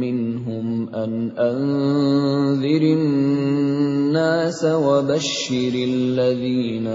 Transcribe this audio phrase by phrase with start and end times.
[0.00, 6.86] منهم أن أنذر الناس وبشر الذين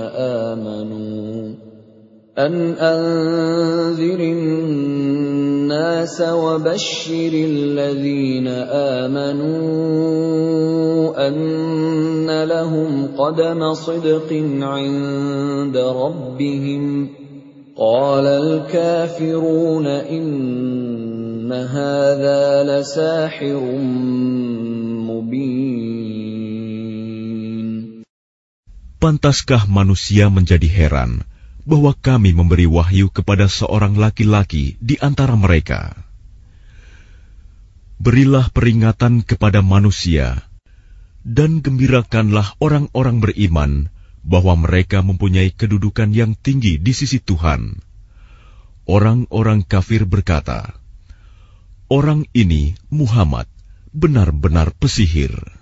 [0.41, 1.53] آمنوا
[2.32, 8.48] أن أنذر الناس وبشر الذين
[9.04, 9.92] آمنوا
[11.28, 17.08] أن لهم قدم صدق عند ربهم.
[17.76, 23.60] قال الكافرون إن هذا لساحر
[25.04, 25.92] مبين.
[28.96, 31.31] Pantaskah manusia menjadi heran
[31.62, 35.94] bahwa kami memberi wahyu kepada seorang laki-laki di antara mereka.
[38.02, 40.42] Berilah peringatan kepada manusia,
[41.22, 43.72] dan gembirakanlah orang-orang beriman
[44.26, 47.78] bahwa mereka mempunyai kedudukan yang tinggi di sisi Tuhan.
[48.82, 50.74] Orang-orang kafir berkata,
[51.86, 53.46] "Orang ini, Muhammad,
[53.94, 55.61] benar-benar pesihir."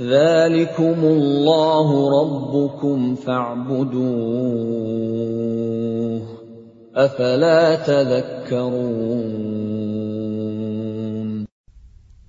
[0.00, 4.00] Dzalikumullahu rabbukum fa'buduh.
[6.96, 9.20] Afala tadhakkarun.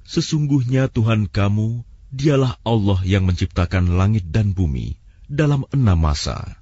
[0.03, 4.99] Sesungguhnya Tuhan kamu, dialah Allah yang menciptakan langit dan bumi
[5.31, 6.59] dalam enam masa.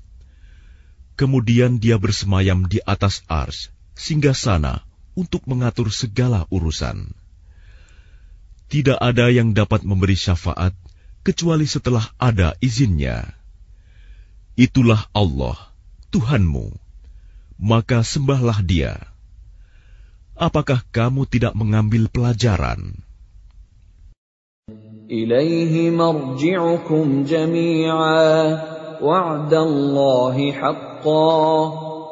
[1.18, 4.86] Kemudian dia bersemayam di atas ars, singgah sana
[5.18, 7.18] untuk mengatur segala urusan.
[8.69, 10.78] Tidak ada yang dapat memberi syafaat
[11.29, 13.38] kecuali setelah ada izinnya.
[14.57, 15.53] Itulah Allah,
[16.09, 16.73] Tuhanmu.
[17.62, 18.97] Maka sembahlah Dia.
[20.34, 23.06] Apakah kamu tidak mengambil pelajaran?
[25.06, 28.18] Ilaihi marji'ukum jami'a
[28.97, 31.88] wa'dallahi haqqa.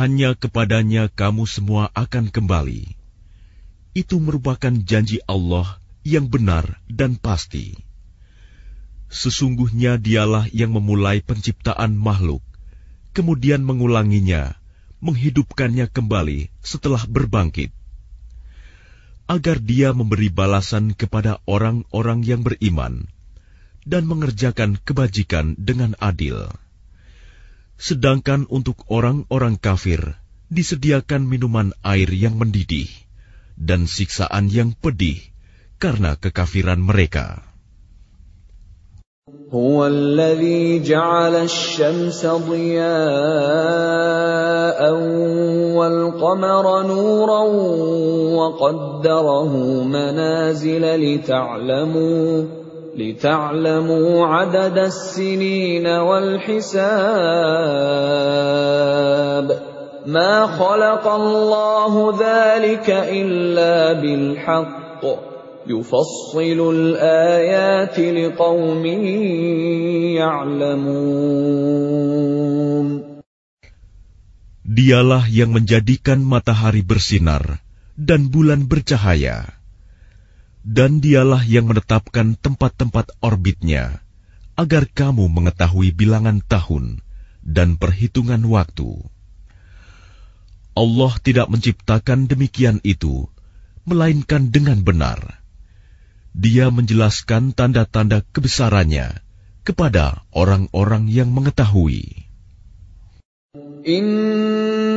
[0.00, 2.96] Hanya kepadanya kamu semua akan kembali.
[3.92, 5.76] Itu merupakan janji Allah
[6.08, 7.76] yang benar dan pasti.
[9.12, 12.40] Sesungguhnya dialah yang memulai penciptaan makhluk,
[13.12, 14.56] kemudian mengulanginya,
[15.04, 17.68] menghidupkannya kembali setelah berbangkit.
[19.28, 23.04] Agar dia memberi balasan kepada orang-orang yang beriman
[23.84, 26.48] dan mengerjakan kebajikan dengan adil.
[27.79, 30.15] Sedangkan untuk orang-orang kafir
[30.47, 32.87] disediakan minuman air yang mendidih
[33.59, 35.19] dan siksaan yang pedih
[35.75, 37.43] karena kekafiran mereka.
[39.53, 42.85] هو الذي جعل الشمس ضياء
[45.77, 47.43] والقمر نورا
[48.37, 49.53] وقدره
[49.83, 52.58] منازل لتعلموا
[52.95, 56.75] لتعلموا عدد السنين والحساب
[60.05, 65.03] ما خلق الله ذلك إلا بالحق
[65.67, 68.85] يفصل الآيات لقوم
[70.21, 71.65] يعلمون
[74.65, 77.63] Dialah yang menjadikan matahari bersinar
[77.95, 79.55] dan bulan bercahaya.
[80.70, 84.06] Dan dialah yang menetapkan tempat-tempat orbitnya,
[84.54, 87.02] agar kamu mengetahui bilangan tahun
[87.42, 89.02] dan perhitungan waktu.
[90.78, 93.26] Allah tidak menciptakan demikian itu,
[93.82, 95.42] melainkan dengan benar.
[96.30, 99.18] Dia menjelaskan tanda-tanda kebesarannya
[99.66, 102.30] kepada orang-orang yang mengetahui.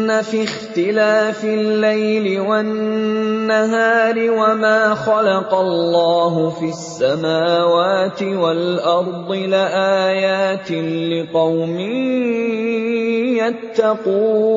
[0.03, 10.71] إن في اختلاف الليل والنهار وما خلق الله في السماوات والأرض لآيات
[11.15, 11.77] لقوم
[13.39, 14.49] يتقون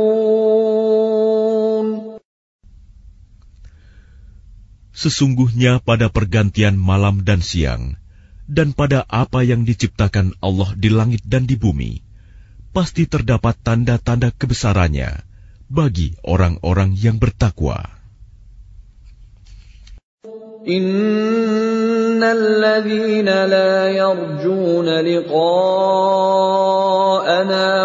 [5.01, 7.97] Sesungguhnya pada pergantian malam dan siang,
[8.45, 12.05] dan pada apa yang diciptakan Allah di langit dan di bumi,
[12.69, 15.31] pasti terdapat tanda-tanda kebesarannya
[15.66, 17.96] Bagi orang-orang yang bertakwa.
[20.66, 25.46] إن الذين لا يرجون لقاءنا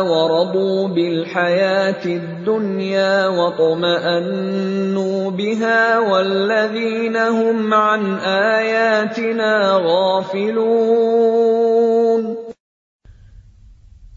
[0.02, 11.62] ورضوا بالحياة الدنيا واطمأنوا بها والذين هم عن آياتنا غافلون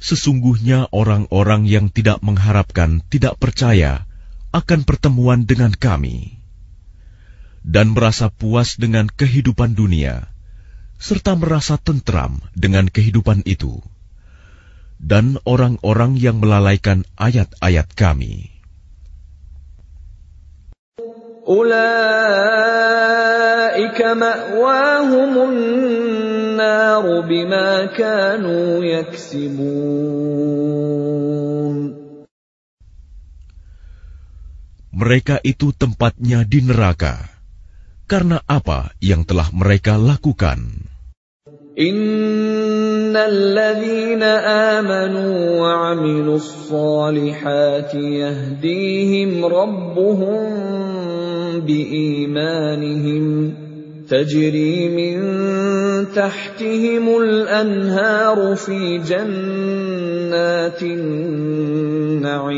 [0.04, 4.04] Sesungguhnya orang-orang yang tidak mengharapkan tidak percaya
[4.52, 6.36] akan pertemuan dengan kami
[7.64, 10.28] dan merasa puas dengan kehidupan dunia
[11.00, 13.80] serta merasa tentram dengan kehidupan itu
[15.00, 18.52] dan orang-orang yang melalaikan ayat-ayat kami.
[21.44, 21.92] Ula
[34.94, 37.34] mereka itu tempatnya di neraka
[38.06, 40.86] karena apa yang telah mereka lakukan.
[43.13, 44.23] إن الذين
[44.73, 50.39] آمنوا وعملوا الصالحات يهديهم ربهم
[51.69, 53.53] بإيمانهم
[54.09, 55.15] تجري من
[56.17, 62.49] تحتهم الأنهار في جنات النعيم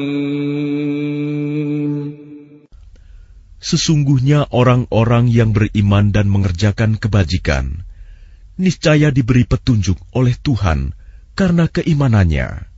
[3.62, 7.85] Sesungguhnya orang-orang yang beriman dan mengerjakan kebajikan,
[8.57, 10.93] niscaya diberi petunjuk oleh Tuhan
[11.37, 12.69] karena keimanannya.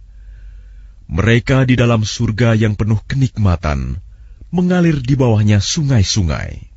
[1.08, 4.02] Mereka di dalam surga yang penuh kenikmatan,
[4.52, 6.68] mengalir di bawahnya sungai-sungai.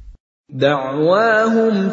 [0.52, 1.92] Da'wahum.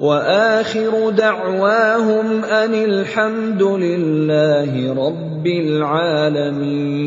[0.00, 7.06] واخر دعواهم ان الحمد لله رب العالمين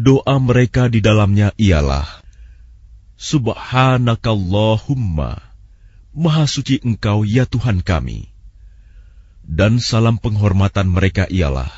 [0.00, 2.08] Doa mereka di dalamnya ialah,
[3.20, 5.44] Subhanakallahumma,
[6.16, 8.32] Maha suci Engkau ya Tuhan kami.
[9.44, 11.68] Dan salam penghormatan mereka ialah,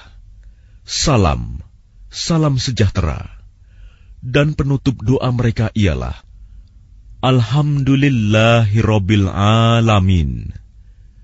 [0.87, 1.67] Salam,
[2.15, 3.27] salam sejahtera.
[4.23, 6.23] Dan penutup doa mereka ialah,
[7.23, 10.51] Alhamdulillahirabbil alamin.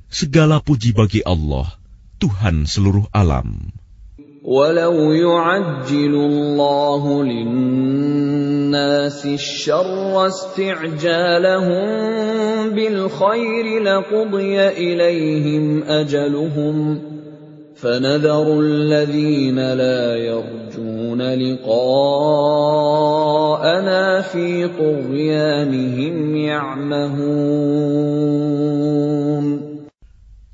[0.06, 1.74] Segala puji bagi Allah,
[2.22, 3.74] Tuhan seluruh alam.
[4.48, 11.84] ولو يعجل الله للناس الشر استعجالهم
[12.72, 17.00] بالخير لقضي إليهم أجلهم
[17.82, 22.42] فنذر الذين لا يرجون لقاءنا
[24.20, 27.78] في طغيانهم يعمهون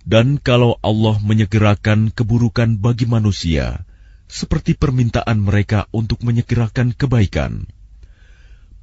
[0.05, 3.88] Dan kalau Allah menyegerakan keburukan bagi manusia,
[4.29, 7.64] seperti permintaan mereka untuk menyegerakan kebaikan,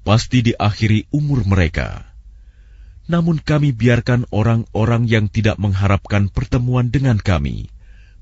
[0.01, 2.09] pasti diakhiri umur mereka.
[3.05, 7.69] Namun kami biarkan orang-orang yang tidak mengharapkan pertemuan dengan kami,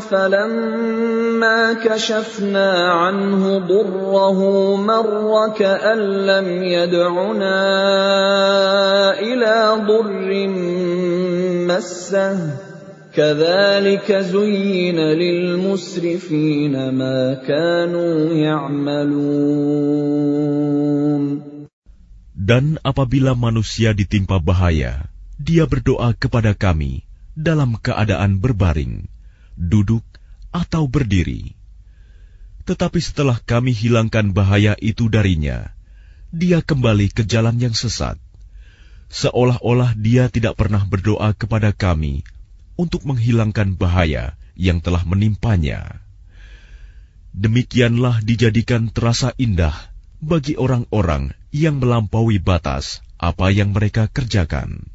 [0.00, 4.38] فَلَمَّا كَشَفْنَا عَنْهُ ضُرَّهُ
[4.76, 7.58] مَرَّ كَأَن لَّمْ يَدْعُنَا
[9.20, 10.30] إِلَىٰ ضُرٍّ
[11.70, 12.70] مَّسَّهُ
[13.10, 19.90] كذلك زين للمسرفين ما كانوا يعملون
[22.40, 25.06] Dan apabila manusia ditimpa bahaya,
[25.38, 27.06] dia berdoa kepada kami
[27.38, 29.06] dalam keadaan berbaring,
[29.57, 30.03] duduk,
[30.55, 31.55] atau berdiri.
[32.63, 35.75] Tetapi setelah kami hilangkan bahaya itu darinya,
[36.31, 38.15] dia kembali ke jalan yang sesat,
[39.11, 42.23] seolah-olah dia tidak pernah berdoa kepada kami
[42.75, 46.03] untuk menghilangkan bahaya yang telah menimpanya.
[47.35, 49.75] Demikianlah dijadikan terasa indah
[50.23, 54.94] bagi orang-orang yang melampaui batas apa yang mereka kerjakan.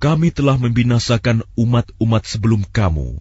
[0.00, 3.20] kami telah membinasakan umat-umat sebelum kamu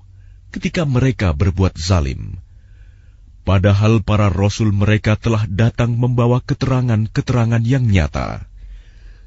[0.55, 2.39] ketika mereka berbuat zalim.
[3.43, 8.47] Padahal para rasul mereka telah datang membawa keterangan-keterangan yang nyata,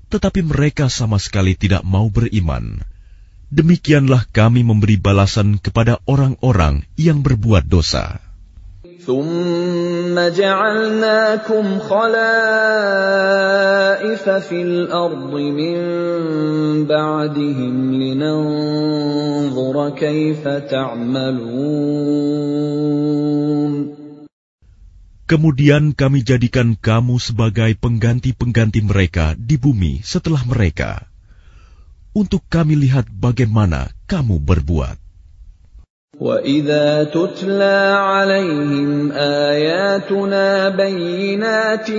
[0.08, 2.80] tetapi mereka sama sekali tidak mau beriman.
[3.52, 8.31] Demikianlah kami memberi balasan kepada orang-orang yang berbuat dosa.
[9.07, 12.19] ثم جعلناكم خلائف
[14.29, 15.77] في الارض من
[16.85, 21.87] بعدهم لننظر كيف تعملون
[25.27, 31.03] Kemudian kami jadikan kamu sebagai pengganti-pengganti mereka di bumi setelah mereka,
[32.15, 35.00] untuk kami lihat bagaimana kamu berbuat.
[36.20, 41.90] واذا تتلى عليهم اياتنا بينات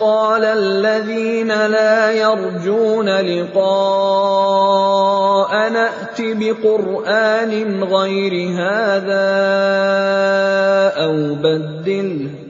[0.00, 4.30] قال الذين لا يرجون لقاء
[5.72, 9.30] نات بقران غير هذا
[11.04, 12.49] أو بدله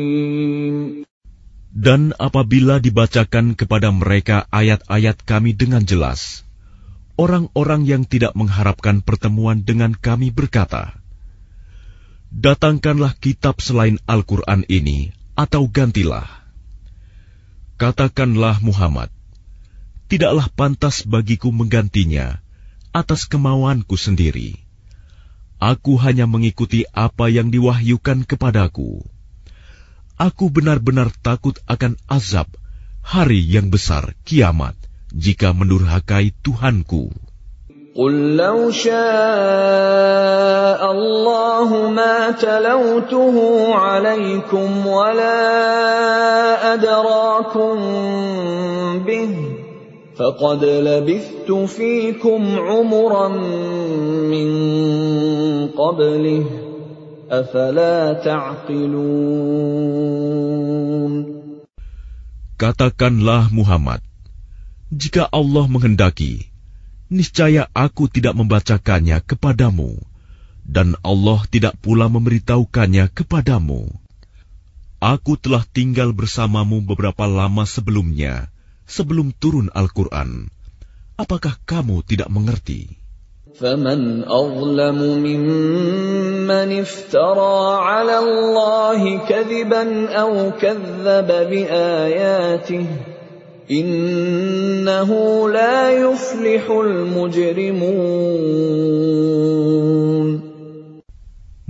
[1.81, 6.45] Dan apabila dibacakan kepada mereka ayat-ayat kami dengan jelas,
[7.17, 11.01] orang-orang yang tidak mengharapkan pertemuan dengan kami berkata,
[12.29, 16.29] Datangkanlah kitab selain Al-Quran ini, atau gantilah.
[17.81, 19.09] Katakanlah Muhammad,
[20.05, 22.45] tidaklah pantas bagiku menggantinya
[22.93, 24.53] atas kemauanku sendiri.
[25.57, 29.01] Aku hanya mengikuti apa yang diwahyukan kepadaku
[30.20, 32.48] aku benar-benar takut akan azab
[33.04, 34.74] hari yang besar kiamat
[35.12, 37.12] jika mendurhakai Tuhanku.
[37.96, 38.92] قل لو شاء
[40.92, 43.36] الله ما تلوته
[43.74, 45.40] عليكم ولا
[46.74, 47.76] أدراكم
[49.00, 49.32] به
[50.16, 53.28] فقد لبثت فيكم عمرا
[54.28, 54.48] من
[55.68, 56.59] قبله
[62.56, 64.00] Katakanlah Muhammad,
[64.94, 66.46] jika Allah menghendaki,
[67.10, 69.98] niscaya aku tidak membacakannya kepadamu,
[70.62, 73.90] dan Allah tidak pula memberitahukannya kepadamu.
[75.02, 78.48] Aku telah tinggal bersamamu beberapa lama sebelumnya,
[78.86, 80.46] sebelum turun Al-Quran.
[81.18, 83.02] Apakah kamu tidak mengerti?
[83.56, 86.09] فمن اظلم ممن
[86.80, 92.86] افترى على الله كذبا او كذب باياته
[93.70, 95.10] انه
[95.50, 98.16] لا يفلح المجرمون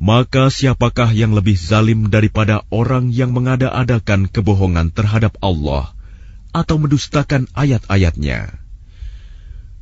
[0.07, 5.99] Maka siapakah yang lebih zalim daripada orang yang mengada-adakan kebohongan terhadap Allah
[6.55, 8.55] atau mendustakan ayat-ayatnya?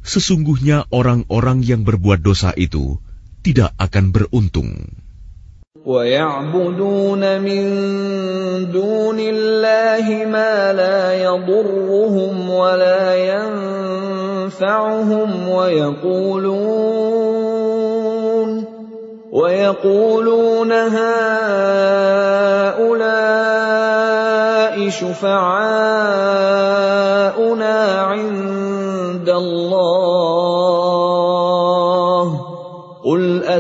[0.01, 3.05] Sesungguhnya orang-orang yang berbuat dosa itu
[3.44, 5.00] tidak akan beruntung.
[5.86, 7.64] وَيَعْبُدُونَ مِن
[8.72, 13.16] دُونِ اللَّهِ مَا لَا يَضُرُّهُمْ وَلَا
[14.52, 17.00] يَنفَعُهُمْ وَيَقُولُونَ
[19.32, 21.70] وَيَقُولُونَ هَٰؤُلَاءِ
[24.90, 26.18] شُفَعَاؤُنَا
[28.02, 30.19] عِندَ اللَّهِ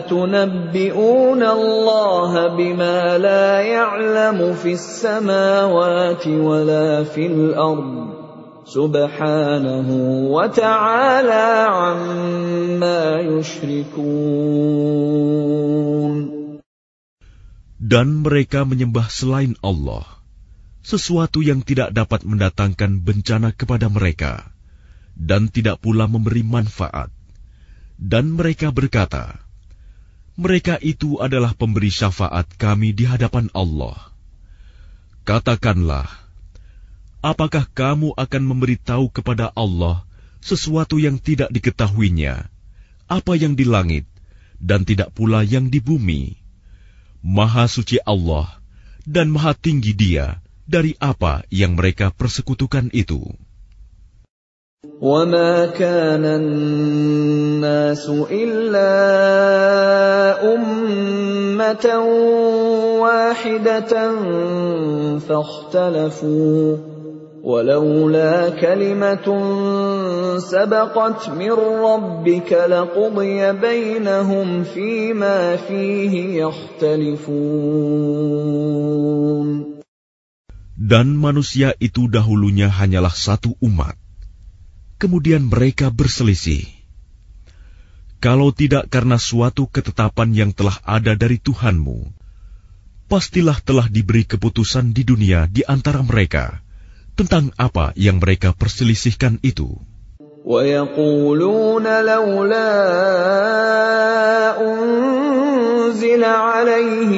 [0.08, 8.14] أتنبئون الله بما لا يعلم في السماوات ولا في الأرض
[8.64, 9.88] سبحانه
[10.32, 14.54] وتعالى عما يشركون
[17.84, 20.08] Dan mereka menyembah selain Allah,
[20.80, 24.48] sesuatu yang tidak dapat mendatangkan bencana kepada mereka,
[25.12, 27.12] dan tidak pula memberi manfaat.
[28.00, 29.44] Dan mereka berkata,
[30.39, 33.99] mereka itu adalah pemberi syafaat kami di hadapan Allah.
[35.27, 36.07] Katakanlah,
[37.19, 40.07] apakah kamu akan memberitahu kepada Allah
[40.39, 42.47] sesuatu yang tidak diketahuinya,
[43.11, 44.07] apa yang di langit,
[44.63, 46.39] dan tidak pula yang di bumi?
[47.19, 48.47] Maha suci Allah
[49.03, 53.27] dan maha tinggi Dia dari apa yang mereka persekutukan itu.
[54.79, 58.95] وما كان الناس إلا
[60.55, 61.85] أمة
[63.03, 63.91] واحدة
[65.19, 66.77] فاختلفوا
[67.43, 69.27] ولولا كلمة
[70.39, 71.51] سبقت من
[71.83, 77.59] ربك لقضي بينهم فيما فيه يختلفون
[80.79, 84.08] Dan manusia itu dahulunya hanyalah satu umat.
[84.98, 86.64] Kemudian mereka berselisih.
[88.24, 92.08] Kalau tidak karena suatu ketetapan yang telah ada dari Tuhanmu,
[93.04, 96.64] pastilah telah diberi keputusan di dunia di antara mereka
[97.14, 99.76] tentang apa yang mereka perselisihkan itu.
[100.44, 102.72] ويقولون لولا
[104.60, 107.12] أنزل عليه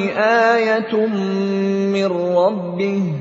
[0.55, 0.93] آية
[1.91, 3.20] من ربه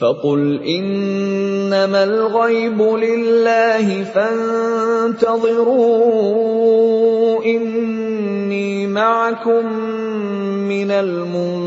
[0.00, 5.54] فقل إنما الغيب لله فانتظروا
[7.44, 9.64] إني معكم
[10.68, 11.66] من المنتظرين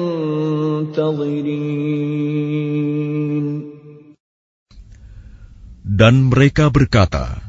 [6.00, 7.44] Dan mereka berkata,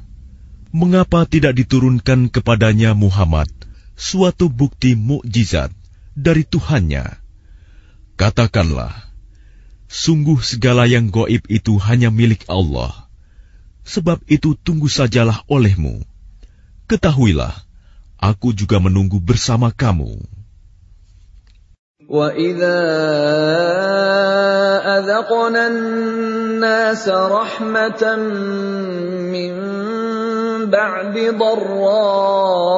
[0.70, 3.50] Mengapa tidak diturunkan kepadanya Muhammad
[3.98, 5.74] suatu bukti mukjizat
[6.14, 7.18] dari Tuhannya?
[8.14, 9.03] Katakanlah,
[9.90, 13.10] sungguh segala yang goib itu hanya milik Allah.
[13.82, 16.06] Sebab itu tunggu sajalah olehmu.
[16.86, 17.54] Ketahuilah,
[18.22, 20.20] aku juga menunggu bersama kamu.
[22.10, 22.82] وَإِذَا
[24.98, 28.02] أَذَقْنَا النَّاسَ رَحْمَةً
[29.30, 29.54] مِّن
[30.66, 32.70] بَعْدِ ضَرَّاءَ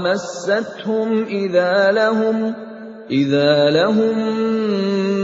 [0.00, 2.54] مَسَّتْهُمْ إِذَا لَهُمْ
[3.10, 4.16] إِذَا لَهُم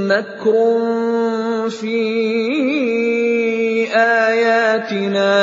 [0.09, 0.55] مَّكْرٌ
[1.68, 2.01] فِي
[3.92, 5.35] آيَاتِنَا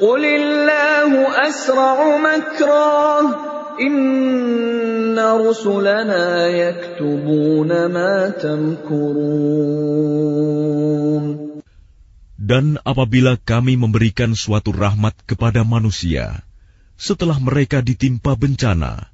[0.00, 1.10] قُلِ اللَّهُ
[1.48, 3.20] أَسْرَعُ مَكْرًا
[3.80, 9.90] إِنَّ رُسُلَنَا يَكْتُبُونَ مَا تَمْكُرُونَ
[12.50, 16.42] Dan apabila kami memberikan suatu rahmat kepada manusia,
[16.98, 19.06] setelah mereka ditimpa bencana,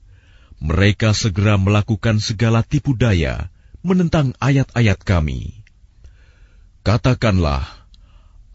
[0.61, 3.53] mereka segera melakukan segala tipu daya
[3.85, 5.63] menentang ayat-ayat kami.
[6.83, 7.67] Katakanlah,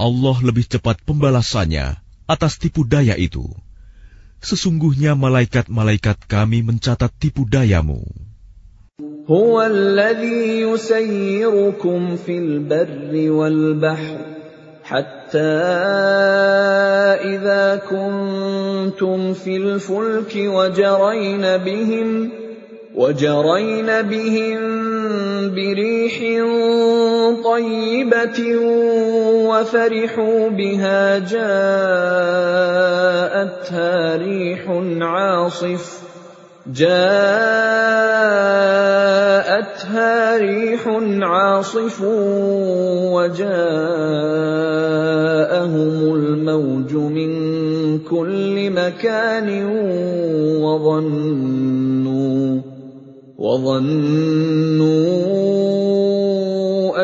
[0.02, 3.46] Allah lebih cepat pembalasannya atas tipu daya itu.
[4.42, 8.02] Sesungguhnya malaikat-malaikat kami mencatat tipu dayamu.
[9.30, 14.18] هو الذي يسيركم في البر والبحر
[14.87, 15.39] حتى
[17.35, 22.31] إذا كنتم في الفلك وجرين بهم
[22.95, 24.59] وجرين بهم
[25.51, 26.19] بريح
[27.45, 28.57] طيبة
[29.49, 31.57] وفرحوا بها جاءتها
[34.17, 34.63] ريح
[35.01, 36.16] عاصف.
[36.75, 36.97] جاءتها
[40.39, 40.89] ريح
[41.23, 42.03] عاصف
[43.15, 43.57] وجاءهم
[46.15, 47.31] الموج من
[47.99, 49.67] كل مكان
[50.63, 52.61] وظنوا
[53.39, 54.17] وظنوا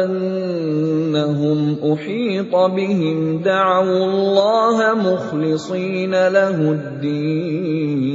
[0.05, 3.43] أنهم أحيط بهم.
[3.43, 8.12] دعوا الله مخلصين له الدين.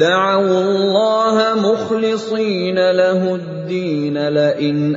[0.00, 4.96] دعوا الله مخلصين له الدين لئن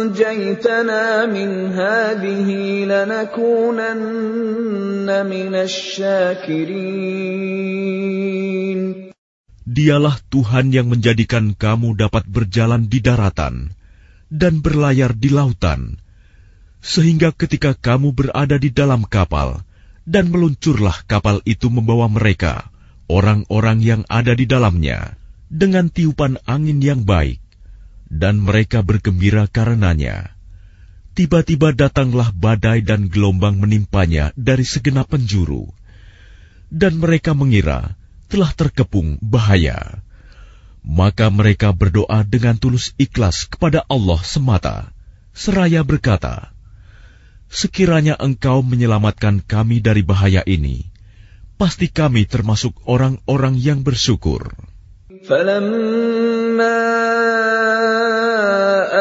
[0.00, 2.48] أنجيتنا من هذه
[2.88, 3.88] لنكونن
[5.26, 7.20] من الشاكرين
[9.70, 13.70] Dialah Tuhan yang menjadikan kamu dapat berjalan di daratan
[14.26, 16.02] dan berlayar di lautan,
[16.82, 19.62] sehingga ketika kamu berada di dalam kapal
[20.02, 22.66] dan meluncurlah kapal itu membawa mereka,
[23.05, 25.17] orang-orang yang ada di dalamnya,
[25.51, 27.41] dengan tiupan angin yang baik,
[28.09, 30.33] dan mereka bergembira karenanya.
[31.15, 35.71] Tiba-tiba datanglah badai dan gelombang menimpanya dari segenap penjuru,
[36.67, 37.95] dan mereka mengira
[38.27, 40.03] telah terkepung bahaya.
[40.85, 44.93] Maka mereka berdoa dengan tulus ikhlas kepada Allah semata,
[45.33, 46.53] seraya berkata,
[47.49, 50.94] Sekiranya engkau menyelamatkan kami dari bahaya ini,
[51.60, 54.48] pasti kami termasuk orang-orang yang bersyukur.
[55.20, 56.80] فلما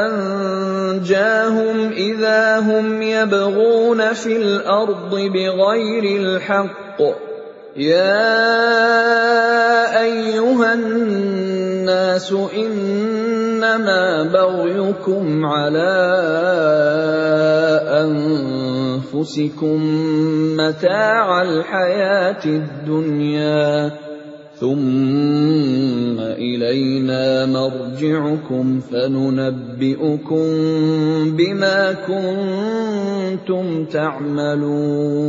[0.05, 6.99] أنجاهم إذا هم يبغون في الأرض بغير الحق
[7.77, 8.35] يا
[10.01, 15.95] أيها الناس إنما بغيكم على
[18.03, 18.82] أنفسكم
[20.57, 23.91] متاع الحياة الدنيا
[24.59, 30.47] ثم إلينا مرجعكم فننبئكم
[31.31, 35.19] بما كنتم تعملون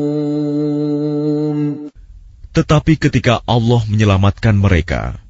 [2.50, 5.22] Tetapi ketika Allah menyelamatkan mereka,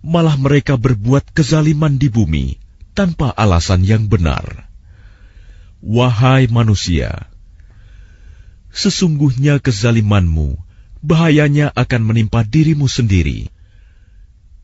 [0.00, 2.56] malah mereka berbuat kezaliman di bumi
[2.96, 4.64] tanpa alasan yang benar.
[5.84, 7.28] Wahai manusia,
[8.73, 10.57] sesungguhnya kezalimanmu
[10.99, 13.47] bahayanya akan menimpa dirimu sendiri.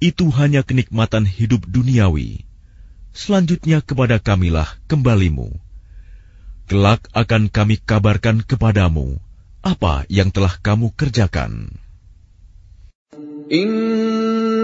[0.04, 2.44] Itu hanya kenikmatan hidup duniawi.
[3.16, 5.56] Selanjutnya kepada kamilah kembalimu.
[6.68, 9.22] Kelak akan kami kabarkan kepadamu
[9.66, 11.74] apa yang telah kamu kerjakan.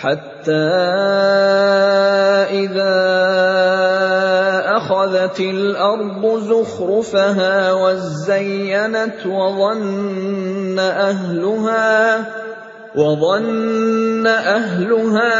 [0.00, 0.52] حتى
[2.50, 2.96] إذا
[4.76, 12.24] أخذت الأرض زخرفها وزينت وظن أهلها
[12.94, 15.34] وظن أهلها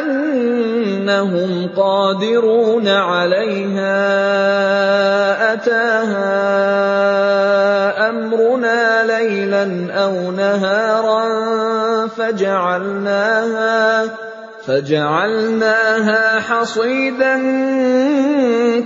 [0.00, 3.94] أنهم قادرون عليها
[5.52, 7.13] أتاها
[8.33, 11.27] أمرنا ليلا أو نهارا
[12.07, 14.05] فجعلناها
[14.65, 17.35] فجعلناها حصيدا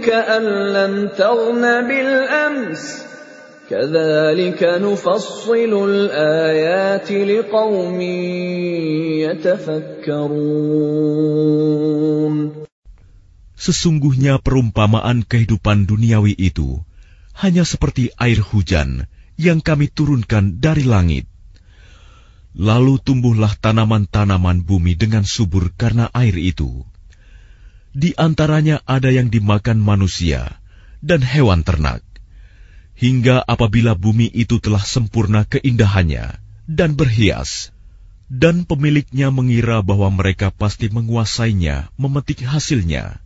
[0.06, 0.44] كأن
[0.74, 3.04] لم تغن بالأمس
[3.70, 8.02] كذلك نفصل الآيات لقوم
[9.84, 12.64] يتفكرون
[13.64, 16.84] Sesungguhnya perumpamaan kehidupan duniawi itu
[17.40, 19.08] hanya seperti air hujan
[19.39, 21.31] yang kami turunkan dari langit.
[22.59, 26.83] Lalu tumbuhlah tanaman-tanaman bumi dengan subur karena air itu.
[27.95, 30.59] Di antaranya ada yang dimakan manusia
[30.99, 32.03] dan hewan ternak.
[32.99, 37.71] Hingga apabila bumi itu telah sempurna keindahannya dan berhias,
[38.27, 43.23] dan pemiliknya mengira bahwa mereka pasti menguasainya, memetik hasilnya,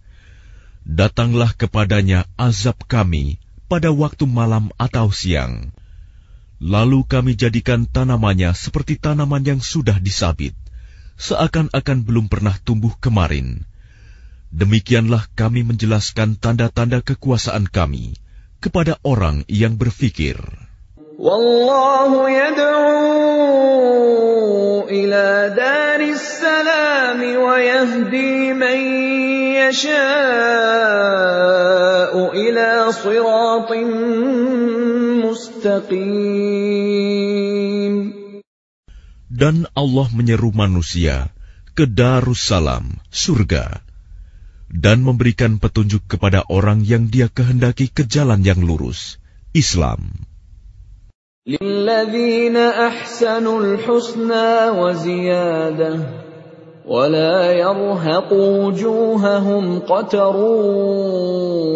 [0.85, 5.73] datanglah kepadanya azab kami pada waktu malam atau siang.
[6.63, 10.55] Lalu kami jadikan tanamannya seperti tanaman yang sudah disabit,
[11.19, 13.67] seakan-akan belum pernah tumbuh kemarin.
[14.55, 18.15] Demikianlah kami menjelaskan tanda-tanda kekuasaan kami
[18.63, 20.39] kepada orang yang berfikir.
[21.19, 22.71] Wallahu yad'u
[24.87, 28.79] ila daris salam wa yahdi man
[29.67, 29.91] yasha'u
[32.39, 33.91] ila siratin
[35.32, 36.28] mustaqim.
[39.28, 41.32] Dan Allah menyeru manusia
[41.78, 43.80] ke Darussalam, surga,
[44.68, 49.22] dan memberikan petunjuk kepada orang yang dia kehendaki ke jalan yang lurus,
[49.56, 50.28] Islam.
[51.48, 56.00] للذين أحسنوا الحسنى وزيادة
[56.88, 60.36] ولا يرهق وجوههم قتر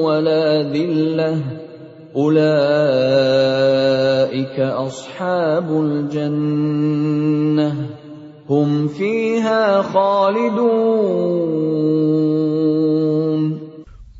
[0.04, 1.38] ولا ذلة
[2.16, 2.48] Ulaika
[4.88, 7.76] ashabul jannah
[8.48, 10.57] hum fiha khalidun.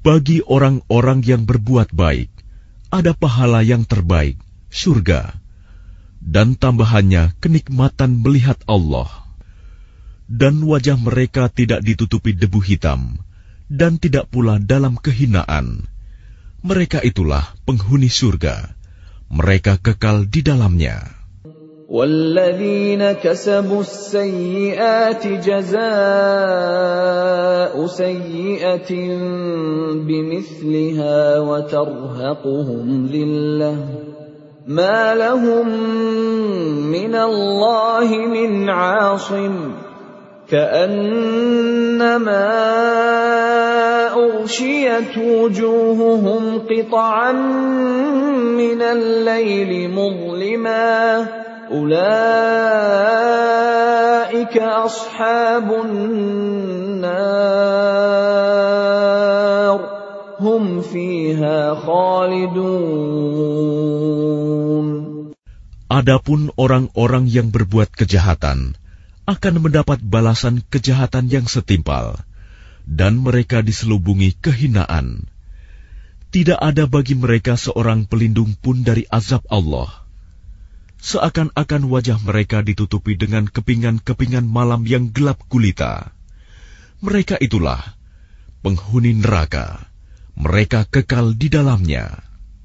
[0.05, 2.29] Bagi orang-orang yang berbuat baik,
[2.93, 4.37] ada pahala yang terbaik,
[4.69, 5.33] surga,
[6.21, 9.09] dan tambahannya kenikmatan melihat Allah.
[10.29, 13.25] Dan wajah mereka tidak ditutupi debu hitam,
[13.73, 15.96] dan tidak pula dalam kehinaan
[16.62, 18.78] Mereka itulah penghuni surga.
[19.32, 21.22] Mereka kekal di dalamnya.
[21.92, 25.82] والذين كسبوا السيئات جزاء
[27.86, 28.92] سيئة
[30.08, 33.76] بمثلها وترهقهم ذلة
[34.68, 35.68] ما لهم
[36.96, 39.72] من الله من عاصم
[40.52, 42.12] كأنما
[44.12, 47.32] أغشيت وجوههم قطعا
[48.60, 51.28] من الليل مظلما
[51.72, 52.12] أولئك
[54.58, 57.22] أصحاب النار
[60.40, 63.02] هم فيها خالدون
[65.92, 68.80] Adapun orang-orang yang berbuat kejahatan
[69.27, 72.17] akan mendapat balasan kejahatan yang setimpal,
[72.87, 75.27] dan mereka diselubungi kehinaan.
[76.31, 80.07] Tidak ada bagi mereka seorang pelindung pun dari azab Allah
[81.07, 86.11] seakan-akan wajah mereka ditutupi dengan kepingan-kepingan malam yang gelap gulita.
[86.99, 87.79] Mereka itulah
[88.67, 89.87] penghuni neraka.
[90.35, 92.26] Mereka kekal di dalamnya.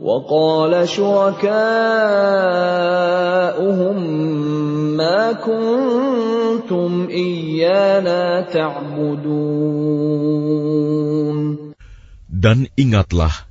[0.00, 1.46] وقال شركاؤهم
[4.96, 9.50] ما كنتم إيانا تعبدون
[12.40, 13.44] Dan ingatlah,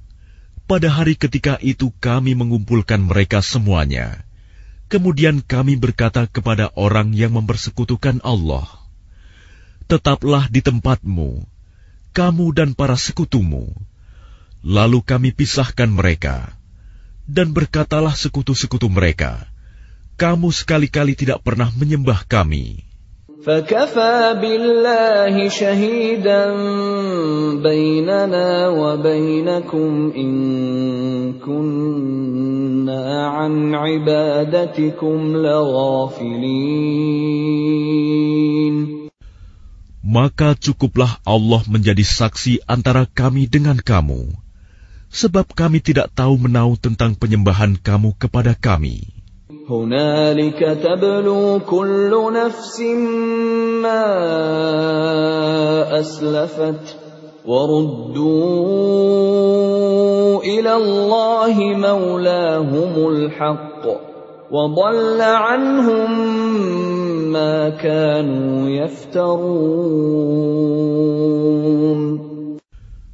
[0.65, 4.25] pada hari ketika itu kami mengumpulkan mereka semuanya.
[4.89, 8.65] Kemudian kami berkata kepada orang yang mempersekutukan Allah,
[9.85, 11.45] Tetaplah di tempatmu,
[12.17, 13.69] kamu dan para sekutumu.
[14.63, 16.51] Lalu kami pisahkan mereka.
[17.29, 19.45] Dan berkatalah sekutu-sekutu mereka,
[20.17, 22.89] kamu sekali-kali tidak pernah menyembah kami.
[23.39, 26.43] فكفى بالله شهيدا
[27.63, 30.33] بيننا وبينكم إن
[31.39, 36.99] كنا عن عبادتكم لغافلين
[40.09, 44.33] maka cukuplah Allah menjadi saksi antara kami dengan kamu,
[45.13, 49.19] sebab kami tidak tahu menau tentang penyembahan kamu kepada kami.
[49.69, 52.81] هنالك تبلو كل نفس
[53.85, 54.05] ما
[55.99, 56.97] أسلفت
[57.45, 58.41] وردوا
[60.41, 63.85] إلى الله مولاهم الحق
[64.49, 66.09] وضل عنهم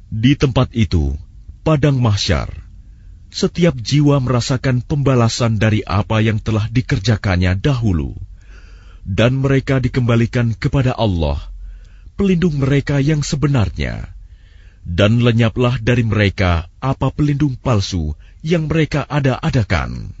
[0.08, 1.12] di tempat itu,
[1.61, 2.49] padang mahsyar,
[3.29, 8.17] setiap jiwa merasakan pembalasan dari apa yang telah dikerjakannya dahulu,
[9.05, 11.37] dan mereka dikembalikan kepada Allah,
[12.17, 14.09] pelindung mereka yang sebenarnya,
[14.85, 20.20] dan lenyaplah dari mereka apa pelindung palsu yang mereka ada-adakan.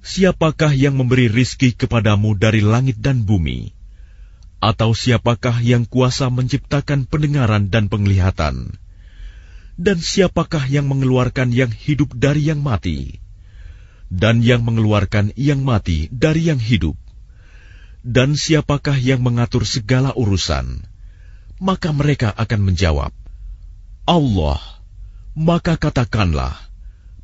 [0.00, 3.76] siapakah yang memberi rizki kepadamu dari langit dan bumi?
[4.64, 8.80] Atau siapakah yang kuasa menciptakan pendengaran dan penglihatan?
[9.80, 13.20] Dan siapakah yang mengeluarkan yang hidup dari yang mati?
[14.08, 16.96] Dan yang mengeluarkan yang mati dari yang hidup?
[18.00, 20.86] Dan siapakah yang mengatur segala urusan?
[21.60, 23.12] Maka mereka akan menjawab,
[24.06, 24.60] Allah.
[25.36, 26.56] Maka katakanlah,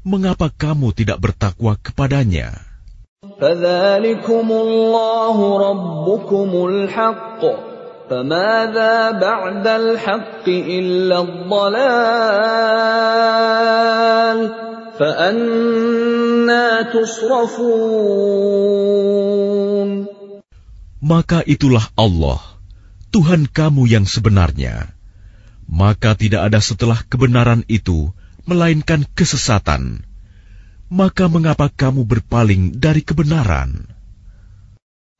[0.04, 2.72] mengapa kamu tidak bertakwa kepadanya?
[3.40, 5.36] فذلكم الله
[5.70, 7.65] ربكم الحق
[8.12, 11.72] فماذا بعد الحق إلا الضلال
[15.00, 18.42] فأنا تصرفون
[21.02, 22.38] Maka itulah Allah,
[23.10, 24.94] Tuhan kamu yang sebenarnya.
[25.66, 28.14] Maka tidak ada setelah kebenaran itu,
[28.46, 30.06] melainkan kesesatan.
[30.86, 33.90] Maka mengapa kamu berpaling dari kebenaran?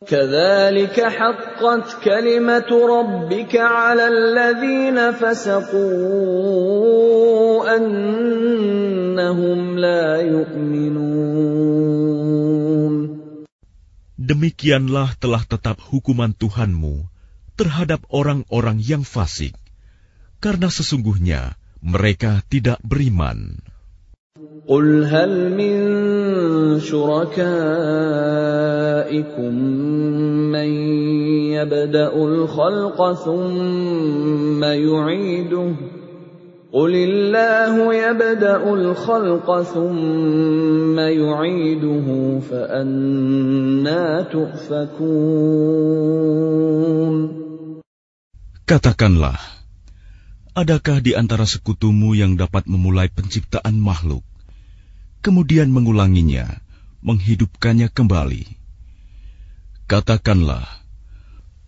[0.06, 5.76] كذلك حقت كلمة ربك على الذين فسقوا
[7.76, 11.72] أنهم لا يؤمنون
[14.22, 17.10] Demikianlah telah tetap hukuman Tuhanmu
[17.58, 19.50] terhadap orang-orang yang fasik,
[20.38, 23.66] karena sesungguhnya mereka tidak beriman.
[24.62, 25.74] قل هل من
[26.78, 27.54] شركائكم
[30.52, 30.70] من
[31.52, 35.72] يبدا الخلق ثم يعيده
[36.72, 42.06] قل الله يبدا الخلق ثم يعيده
[42.50, 45.82] فانا تؤفكون
[48.62, 49.36] Katakanlah,
[50.56, 54.24] adakah di antara sekutumu yang dapat memulai penciptaan makhluk,
[55.26, 56.60] kemudian mengulanginya,
[57.02, 58.44] menghidupkannya kembali?
[59.86, 60.66] Katakanlah,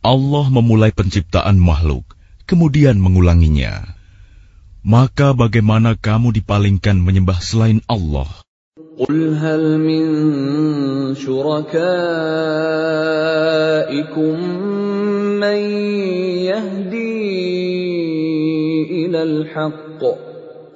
[0.05, 3.85] Allah memulai penciptaan makhluk, kemudian mengulanginya.
[4.85, 8.29] Maka bagaimana kamu dipalingkan menyembah selain Allah?
[8.99, 10.05] قل هل من
[11.15, 11.75] شركائكم
[15.43, 15.61] من
[16.51, 17.35] يهدي
[19.07, 19.88] الى الحق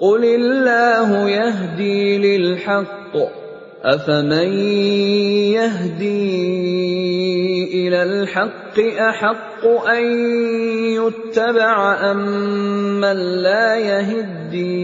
[0.04, 3.16] قل الله يهدي للحق
[3.84, 4.52] افمن
[5.56, 6.28] يهدي
[7.88, 10.04] إلى الحق احق ان
[11.00, 11.78] يتبع
[12.12, 14.84] امن لا يهدي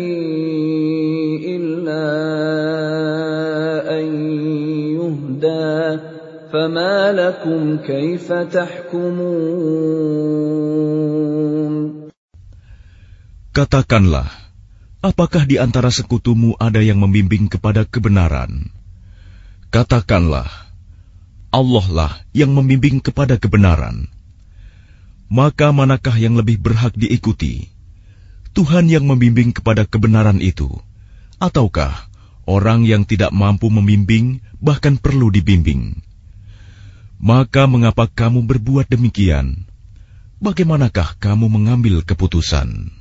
[1.55, 2.07] الا
[3.99, 4.05] ان
[4.95, 5.99] يهدى
[6.53, 9.99] فما لكم كيف تحكمون؟
[13.49, 14.48] Katakanlah,
[14.99, 18.71] apakah di antara sekutumu ada yang membimbing kepada kebenaran?
[19.71, 20.49] Katakanlah,
[21.49, 24.11] Allah lah yang membimbing kepada kebenaran.
[25.29, 27.69] Maka manakah yang lebih berhak diikuti?
[28.57, 30.73] Tuhan yang membimbing kepada kebenaran itu,
[31.37, 32.09] ataukah
[32.49, 36.01] orang yang tidak mampu membimbing bahkan perlu dibimbing?
[37.21, 39.69] Maka mengapa kamu berbuat demikian?
[40.41, 42.98] Bagaimanakah kamu mengambil keputusan?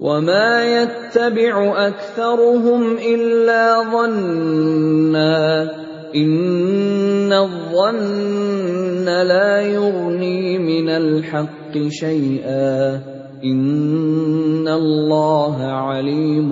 [0.00, 5.70] وما يتبع اكثرهم الا ظنا
[6.14, 13.00] ان الظن لا يغني من الحق شيئا
[13.44, 16.50] ان الله عليم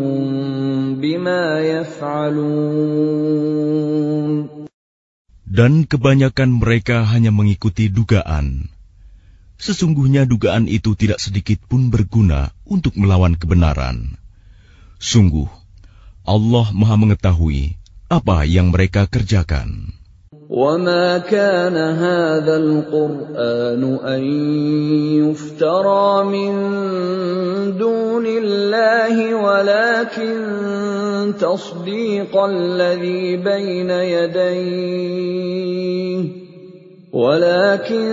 [0.99, 3.23] بما يفعلون
[5.53, 8.73] Dan kebanyakan mereka hanya mengikuti dugaan.
[9.63, 14.19] Sesungguhnya dugaan itu tidak sedikit pun berguna untuk melawan kebenaran.
[14.99, 15.47] Sungguh,
[16.27, 17.79] Allah Maha Mengetahui
[18.11, 19.95] apa yang mereka kerjakan.
[20.53, 24.23] وما كان هذا القرآن أن
[25.25, 26.53] يفترى من
[27.81, 30.37] دون الله ولكن
[31.41, 35.33] تصديق الذي بين يديه
[37.17, 38.09] ولكن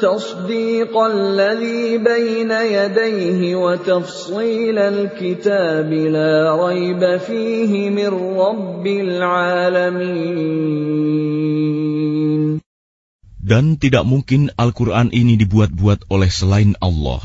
[0.00, 8.08] تصديق الذي بين يديه وتفصيل الكتاب لا ريب فيه من
[8.40, 10.40] رب العالمين
[13.40, 17.18] Dan tidak mungkin Al-Quran ini dibuat-buat oleh selain Allah.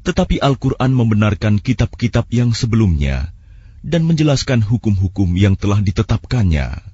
[0.00, 3.28] Tetapi Al-Quran membenarkan kitab-kitab yang sebelumnya
[3.84, 6.93] dan menjelaskan hukum-hukum yang telah ditetapkannya.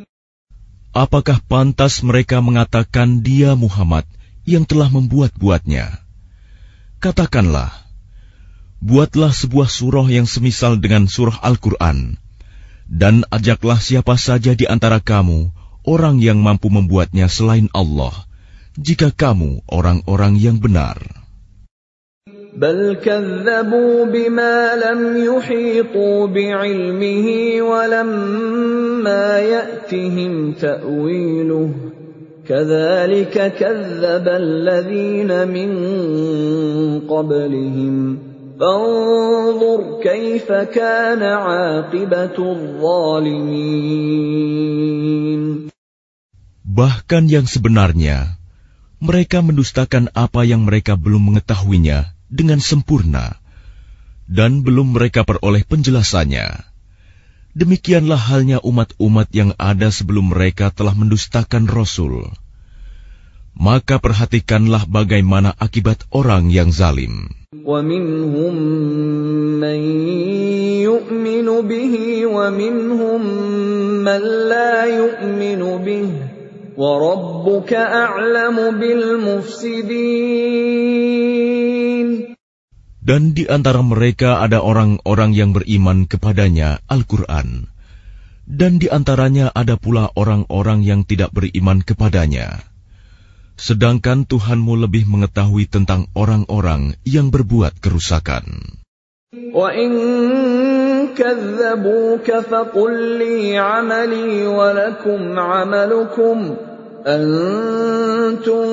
[0.91, 4.03] Apakah pantas mereka mengatakan dia Muhammad
[4.43, 6.03] yang telah membuat-buatnya?
[6.99, 7.71] Katakanlah,
[8.83, 12.19] buatlah sebuah surah yang semisal dengan surah Al-Quran,
[12.91, 15.55] dan ajaklah siapa saja di antara kamu
[15.87, 18.27] orang yang mampu membuatnya selain Allah,
[18.75, 21.20] jika kamu orang-orang yang benar.
[22.56, 27.26] بل كذبوا بما لم يحيطوا بعلمه
[27.62, 31.70] ولما ياتهم تاويله
[32.48, 35.70] كذلك كذب الذين من
[37.04, 38.18] قبلهم
[38.60, 43.76] فانظر كيف كان عاقبه الظالمين
[46.76, 48.36] Bahkan yang sebenarnya,
[49.00, 53.38] mereka mendustakan apa yang mereka belum mengetahuinya dengan sempurna,
[54.26, 56.76] dan belum mereka peroleh penjelasannya.
[57.56, 62.28] Demikianlah halnya umat-umat yang ada sebelum mereka telah mendustakan Rasul.
[63.56, 67.32] Maka perhatikanlah bagaimana akibat orang yang zalim.
[67.56, 68.54] وَمِنْهُمْ
[69.56, 69.80] مَنْ
[70.84, 71.94] يُؤْمِنُ بِهِ
[72.28, 73.22] وَمِنْهُمْ
[74.04, 74.22] مَنْ
[74.52, 76.08] لَا يُؤْمِنُ بِهِ
[76.76, 80.36] وَرَبُّكَ أَعْلَمُ بِالْمُفْسِدِينَ
[83.01, 87.65] dan di antara mereka ada orang-orang yang beriman kepadanya Al-Quran.
[88.45, 92.61] Dan di antaranya ada pula orang-orang yang tidak beriman kepadanya.
[93.57, 98.77] Sedangkan Tuhanmu lebih mengetahui tentang orang-orang yang berbuat kerusakan.
[107.01, 108.69] Antum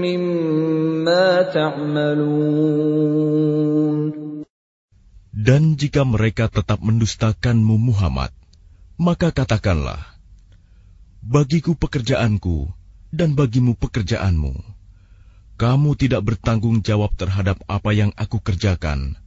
[0.00, 2.78] مِّمَّا تَعْمَلُونَ
[5.38, 8.32] Dan jika mereka tetap mendustakanmu Muhammad,
[9.00, 10.02] maka katakanlah,
[11.24, 12.68] Bagiku pekerjaanku,
[13.12, 14.54] dan bagimu pekerjaanmu.
[15.58, 19.18] Kamu tidak bertanggung jawab terhadap apa yang aku kerjakan,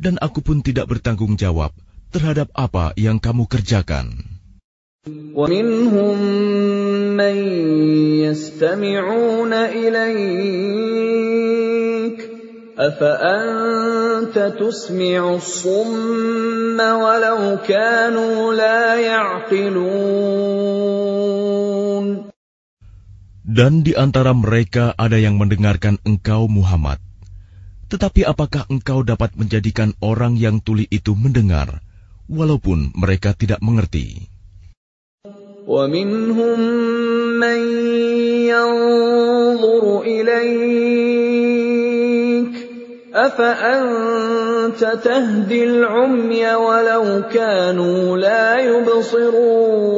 [0.00, 1.74] dan aku pun tidak bertanggung jawab
[2.10, 4.40] terhadap apa yang kamu kerjakan.
[5.32, 6.18] ومنهم
[7.16, 7.36] من
[8.20, 11.00] يستمعون إليك
[12.78, 20.20] أفأنت تسمع الصم ولو كانوا لا يعقلون
[23.50, 27.02] Dan di antara mereka ada yang mendengarkan engkau Muhammad.
[27.94, 31.82] Tetapi apakah engkau dapat menjadikan orang yang tuli itu mendengar,
[32.30, 34.30] walaupun mereka tidak mengerti?
[35.70, 36.58] ومنهم
[37.38, 37.60] من
[38.50, 41.50] ينظر إليك
[43.14, 49.90] أفأنت تهدي العمي ولو كانوا لا يبصرون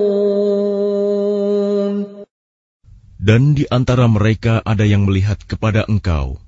[3.23, 6.43] Dan di antara mereka ada yang melihat kepada engkau.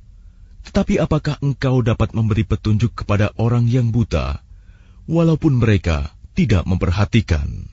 [0.65, 4.43] tetapi apakah engkau dapat memberi petunjuk kepada orang yang buta,
[5.07, 7.71] walaupun mereka tidak memperhatikan?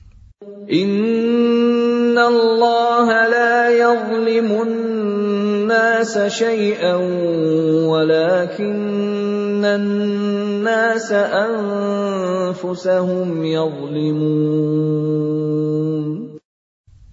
[0.67, 4.69] Inna Allah la yazlimun
[5.67, 6.99] nasa shay'an
[7.87, 9.79] walakinna
[10.63, 11.31] nasa
[12.51, 14.37] anfusahum yazlimun.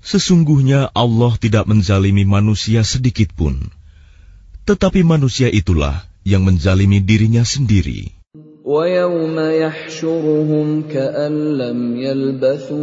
[0.04, 3.70] Sesungguhnya Allah tidak menzalimi manusia sedikitpun.
[3.70, 3.83] pun
[4.65, 8.19] tetapi manusia itulah yang menzalimi dirinya sendiri.
[8.69, 12.77] ويوم يحشرهم كأن لم يلبثوا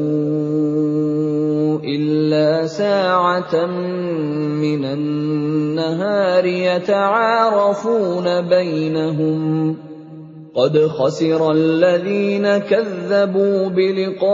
[1.79, 3.67] إلا ساعة
[4.59, 9.77] من النهار يتعارفون بينهم
[10.57, 14.29] قد خسر الذين كذبوا بلقاء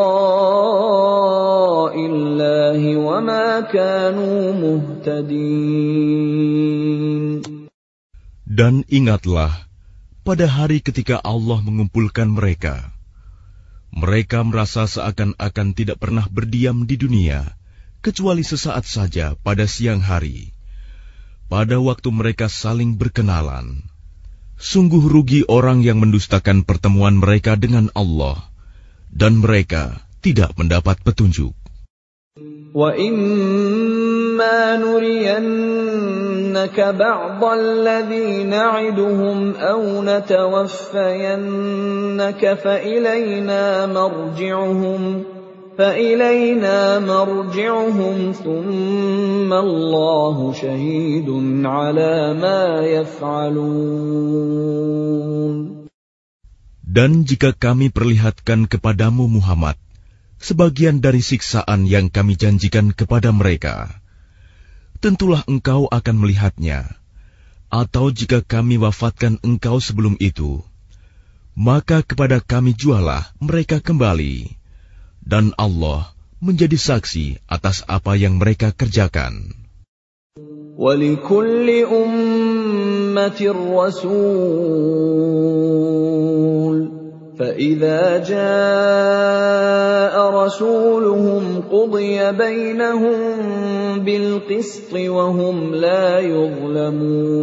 [1.98, 5.82] الله وما كانوا مهتدين
[8.52, 9.66] Dan ingatlah
[10.22, 12.94] pada hari ketika Allah mengumpulkan mereka.
[13.90, 17.56] Mereka merasa seakan-akan tidak pernah berdiam di dunia,
[18.04, 20.52] kecuali sesaat saja pada siang hari.
[21.48, 23.84] Pada waktu mereka saling berkenalan,
[24.58, 28.38] sungguh rugi orang yang mendustakan pertemuan mereka dengan Allah,
[29.10, 31.52] dan mereka tidak mendapat petunjuk.
[32.72, 41.22] وَإِمَّا نُرِيَنَّكَ بَعْضَ الَّذِي نَعِدُهُمْ أَوْ نَتَوَفَّيَنَّكَ
[42.64, 43.62] فَإِلَيْنَا
[43.92, 45.02] مَرْجِعُهُمْ
[45.76, 51.28] فَإِلَيْنَا مَرْجِعُهُمْ ثُمَّ اللَّهُ شَهِيدٌ
[51.64, 54.22] عَلَى مَا يَفْعَلُونَ
[56.92, 59.80] Dan jika kami perlihatkan kepadamu Muhammad,
[60.36, 63.88] sebagian dari siksaan yang kami janjikan kepada mereka,
[65.00, 66.84] tentulah engkau akan melihatnya.
[67.72, 70.60] Atau jika kami wafatkan engkau sebelum itu,
[71.56, 74.60] maka kepada kami jualah mereka kembali,
[75.26, 76.12] dan Allah
[76.42, 79.54] menjadi saksi atas apa yang mereka kerjakan.
[80.72, 84.92] وَلِكُلِّ أُمَّةٍ رَّسُولٌ
[87.38, 93.18] فَإِذَا جَاءَ رَسُولُهُمْ قُضِيَ بَيْنَهُم
[94.04, 97.42] بِالْقِسْطِ وَهُمْ لَا يُظْلَمُونَ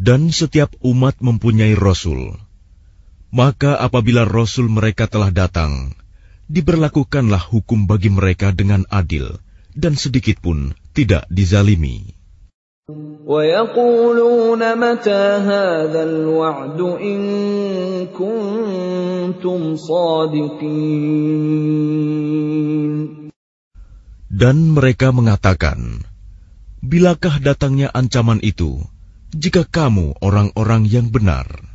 [0.00, 2.40] Dan setiap umat mempunyai rasul.
[3.35, 5.91] maka apabila Rasul mereka telah datang,
[6.47, 9.27] diberlakukanlah hukum bagi mereka dengan adil
[9.75, 12.15] dan sedikitpun tidak dizalimi.
[24.31, 25.79] Dan mereka mengatakan,
[26.79, 28.79] Bilakah datangnya ancaman itu,
[29.35, 31.74] jika kamu orang-orang yang benar?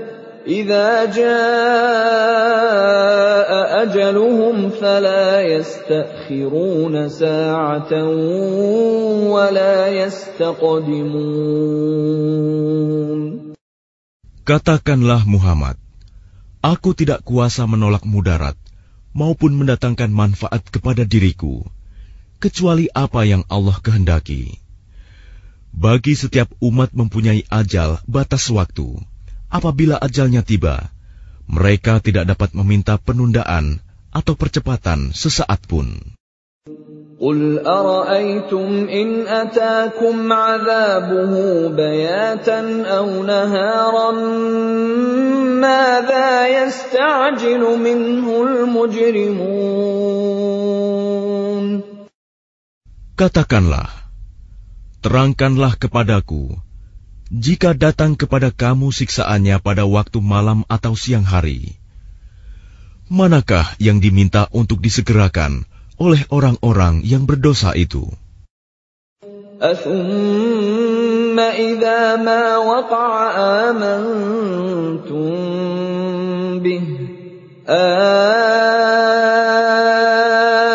[0.46, 1.50] إذا جاء
[3.82, 7.92] أجلهم فلا يستأخرون ساعة
[9.26, 11.36] ولا يستقدمون
[14.46, 15.74] Katakanlah Muhammad,
[16.66, 18.58] Aku tidak kuasa menolak mudarat
[19.14, 21.62] maupun mendatangkan manfaat kepada diriku,
[22.42, 24.58] kecuali apa yang Allah kehendaki.
[25.70, 28.98] Bagi setiap umat mempunyai ajal batas waktu,
[29.50, 30.90] apabila ajalnya tiba,
[31.46, 33.78] mereka tidak dapat meminta penundaan
[34.10, 36.16] atau percepatan sesaat pun.
[37.16, 41.32] قل أرأيتم إن أتاكم عذابه
[41.72, 44.12] بياتا أو نهارا
[45.64, 46.28] ماذا
[46.60, 49.86] يستعجل منه المجرمون
[53.16, 53.88] Katakanlah,
[55.00, 56.52] terangkanlah kepadaku
[57.31, 61.79] jika datang kepada kamu siksaannya pada waktu malam atau siang hari.
[63.07, 65.63] Manakah yang diminta untuk disegerakan
[65.95, 68.11] oleh orang-orang yang berdosa itu?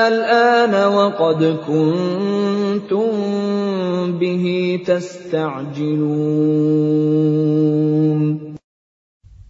[0.08, 2.05] Al-ana wa qad kun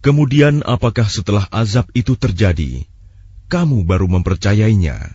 [0.01, 2.89] Kemudian apakah setelah azab itu terjadi,
[3.45, 5.13] kamu baru mempercayainya?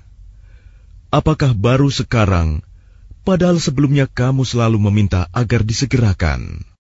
[1.10, 2.62] Apakah baru sekarang,
[3.26, 6.71] padahal sebelumnya kamu selalu meminta agar disegerakan?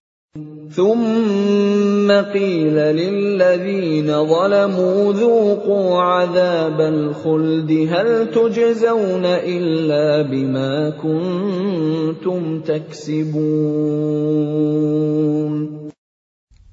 [0.77, 13.97] ثم قيل للذين ظلموا ذوقوا عذاب الخلد هل تجزون إلا بما كنتم تكسبون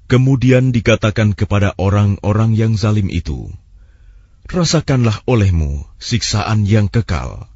[0.05, 3.49] Kemudian dikatakan kepada orang-orang yang zalim itu,
[4.45, 7.49] Rasakanlah olehmu siksaan yang kekal.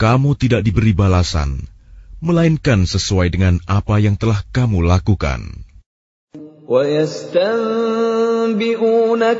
[0.00, 1.68] Kamu tidak diberi balasan,
[2.22, 5.68] melainkan sesuai dengan apa yang telah kamu lakukan.
[6.68, 7.54] ويستنبئونك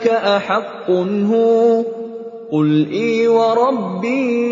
[0.09, 0.89] أحق
[1.29, 1.85] هو
[2.49, 4.49] قل إي وربي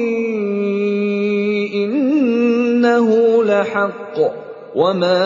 [1.73, 3.09] إنه
[3.45, 4.17] لحق
[4.77, 5.25] وما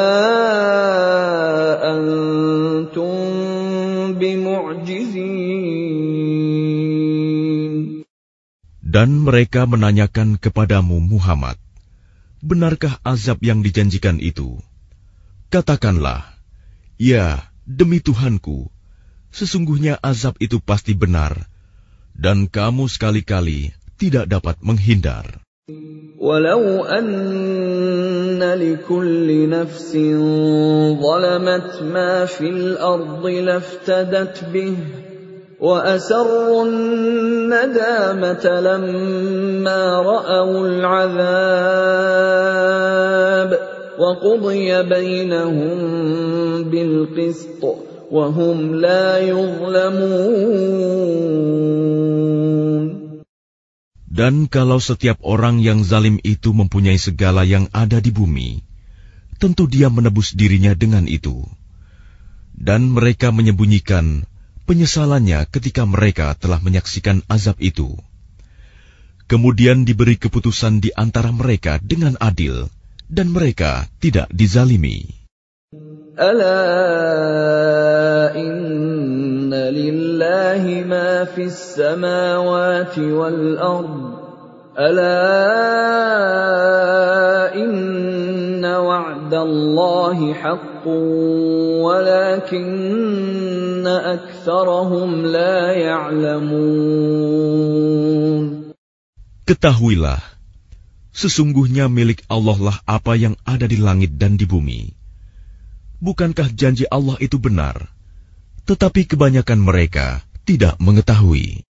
[1.82, 3.14] أنتم
[4.14, 5.50] بمعجزين
[8.90, 11.54] Dan mereka menanyakan kepadamu Muhammad,
[12.45, 14.61] benarkah azab yang dijanjikan itu?
[15.49, 16.21] Katakanlah,
[17.01, 18.69] ya, demi Tuhanku,
[19.33, 21.49] sesungguhnya azab itu pasti benar,
[22.13, 25.41] dan kamu sekali-kali tidak dapat menghindar.
[26.21, 28.53] Walau anna
[29.49, 30.21] nafsin
[31.01, 35.04] zalamat ma fil ardi laftadat bih
[35.64, 41.60] وأسروا الندامة لما رأوا العذاب
[44.00, 45.78] وقضي بينهم
[46.64, 47.62] بالقسط
[48.10, 50.40] وهم لا يظلمون
[54.10, 58.60] Dan kalau setiap orang yang zalim itu mempunyai segala yang ada di bumi,
[59.40, 61.40] tentu dia menebus dirinya dengan itu.
[62.52, 64.28] Dan mereka menyembunyikan
[64.65, 67.95] penyesalannya ketika mereka telah menyaksikan azab itu.
[69.25, 72.69] Kemudian diberi keputusan di antara mereka dengan adil,
[73.09, 75.09] dan mereka tidak dizalimi.
[76.17, 76.61] Ala
[78.37, 83.93] inna lillahi ma fis wal ard.
[84.77, 85.17] Ala
[87.53, 87.95] inna.
[91.84, 97.40] ولكن أكثرهم لا يعلمون
[99.50, 100.22] Ketahuilah,
[101.10, 104.94] sesungguhnya milik Allah lah apa yang ada di langit dan di bumi.
[105.98, 107.90] Bukankah janji Allah itu benar?
[108.62, 111.66] Tetapi kebanyakan mereka tidak mengetahui.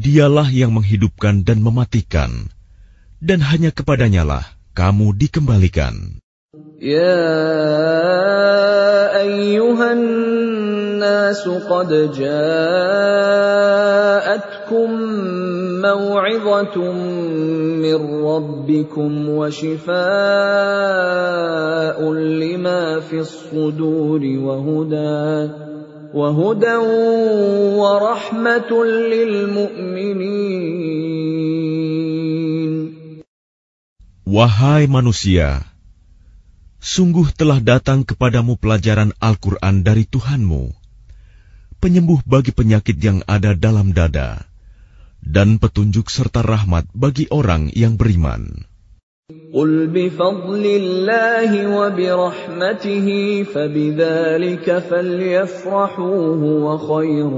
[0.00, 2.48] Dialah yang menghidupkan dan mematikan,
[3.20, 6.24] dan hanya kepadanyalah kamu dikembalikan.
[6.80, 7.20] Ya
[9.12, 10.00] ayyuhan
[11.04, 12.40] nas qad ja'atkum
[15.84, 16.96] maw'izatun
[17.84, 20.00] min rabbikum wa shifaa'un
[22.40, 25.68] lima fis suduri wa hudaa
[26.13, 26.77] وهدى
[27.81, 28.71] ورحمة
[29.11, 30.65] للمؤمنين
[34.25, 35.63] Wahai manusia,
[36.81, 40.73] sungguh telah datang kepadamu pelajaran Al-Quran dari Tuhanmu
[41.85, 44.49] penyembuh bagi penyakit yang ada dalam dada,
[45.21, 48.65] dan petunjuk serta rahmat bagi orang yang beriman.
[49.53, 53.07] قل بفضل الله وبرحمته
[53.43, 57.31] فبذلك فليفرحوا هو خير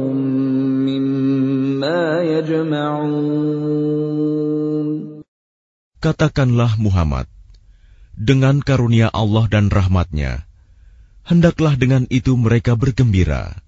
[0.84, 2.02] مما
[2.34, 3.88] يجمعون
[5.98, 7.32] Katakanlah Muhammad,
[8.20, 10.44] dengan karunia Allah dan rahmatnya,
[11.24, 13.64] hendaklah dengan itu mereka bergembira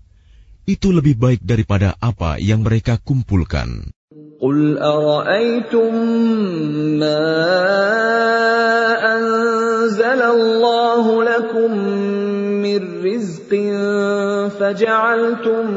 [0.69, 3.95] itu lebih baik daripada apa yang mereka kumpulkan.
[4.44, 5.94] قل أرأيتم
[7.00, 7.24] ما
[9.16, 11.70] أنزل الله لكم
[12.60, 13.50] من رزق
[14.60, 15.70] فجعلتم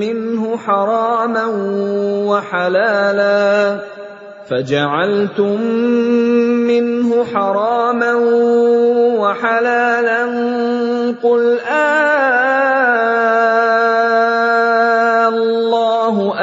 [0.00, 1.46] منه حراما
[2.32, 3.78] وحلالا
[4.48, 5.62] فجعلتم
[6.72, 8.14] منه حراما
[9.20, 10.24] وحلالا
[11.22, 12.22] قل آه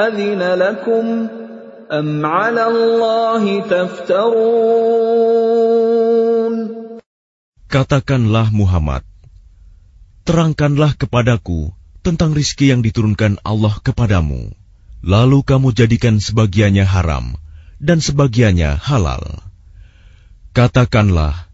[0.09, 1.27] أذن لكم
[1.90, 5.04] أم على الله تفترون
[7.74, 9.02] Katakanlah Muhammad,
[10.22, 11.74] terangkanlah kepadaku
[12.06, 14.54] tentang rizki yang diturunkan Allah kepadamu,
[15.02, 17.34] lalu kamu jadikan sebagiannya haram
[17.82, 19.42] dan sebagiannya halal.
[20.54, 21.50] Katakanlah,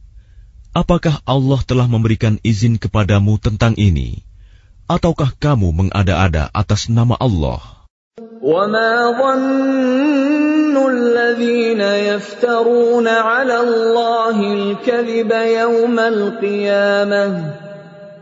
[0.77, 4.21] apakah Allah telah memberikan izin kepadamu tentang ini,
[4.93, 7.74] ataukah kamu mengada-ada atas nama Allah?
[8.45, 17.53] وما ظن الذين يفترون على الله الكذب يوم القيامة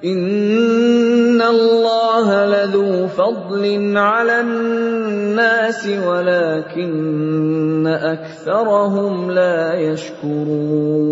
[0.05, 3.64] إن الله لذو فضل
[3.99, 11.09] على الناس ولكن أكثرهم لا يشكرون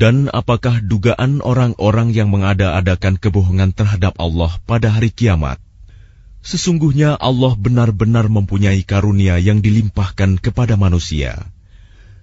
[0.00, 5.60] Dan apakah dugaan orang-orang yang mengada-adakan kebohongan terhadap Allah pada hari kiamat
[6.45, 11.41] Sesungguhnya Allah benar-benar mempunyai karunia yang dilimpahkan kepada manusia,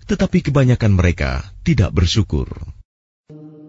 [0.06, 2.46] tetapi kebanyakan mereka tidak bersyukur.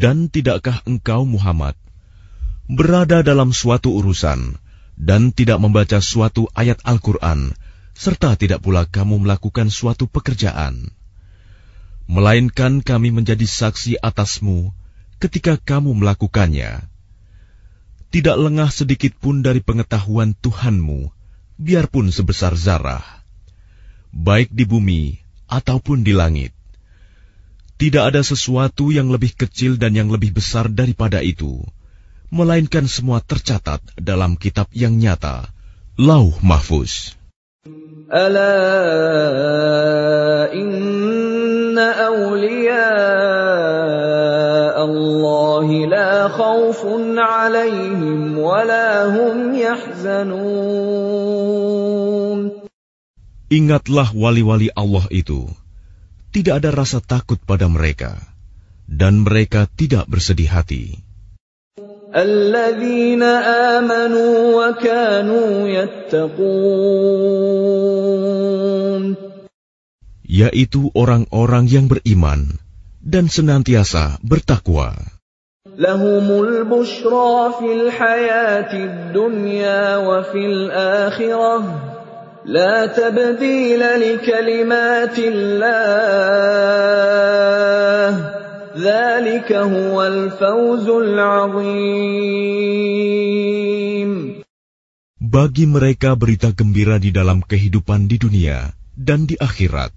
[0.00, 1.76] Dan tidakkah engkau Muhammad
[2.72, 4.56] berada dalam suatu urusan
[4.96, 7.52] dan tidak membaca suatu ayat Al-Quran,
[7.92, 10.88] serta tidak pula kamu melakukan suatu pekerjaan,
[12.08, 14.72] melainkan kami menjadi saksi atasmu
[15.20, 16.80] ketika kamu melakukannya.
[18.08, 21.12] Tidak lengah sedikit pun dari pengetahuan Tuhanmu,
[21.60, 23.04] biarpun sebesar zarah,
[24.16, 26.59] baik di bumi ataupun di langit.
[27.80, 31.64] Tidak ada sesuatu yang lebih kecil dan yang lebih besar daripada itu,
[32.28, 35.48] melainkan semua tercatat dalam kitab yang nyata,
[35.96, 37.16] Lauh Mahfuz.
[53.50, 55.48] Ingatlah wali-wali Allah itu,
[56.35, 58.19] Tidak ada rasa takut pada mereka.
[58.85, 61.05] Dan mereka tidak bersedih hati.
[62.15, 63.23] الذين
[63.75, 66.55] آمنوا وكانوا يتقون
[70.25, 72.55] Yaitu orang-orang yang beriman
[73.03, 74.95] dan senantiasa bertakwa.
[75.75, 81.57] لهم البشرى في الحياة الدنيا وفي الآخرة
[82.45, 86.45] لا تبديل لكلمات الله
[88.77, 92.35] ذلك هو الفوز العظيم
[95.25, 99.91] Bagi mereka berita gembira di dalam kehidupan di dunia dan di akhirat.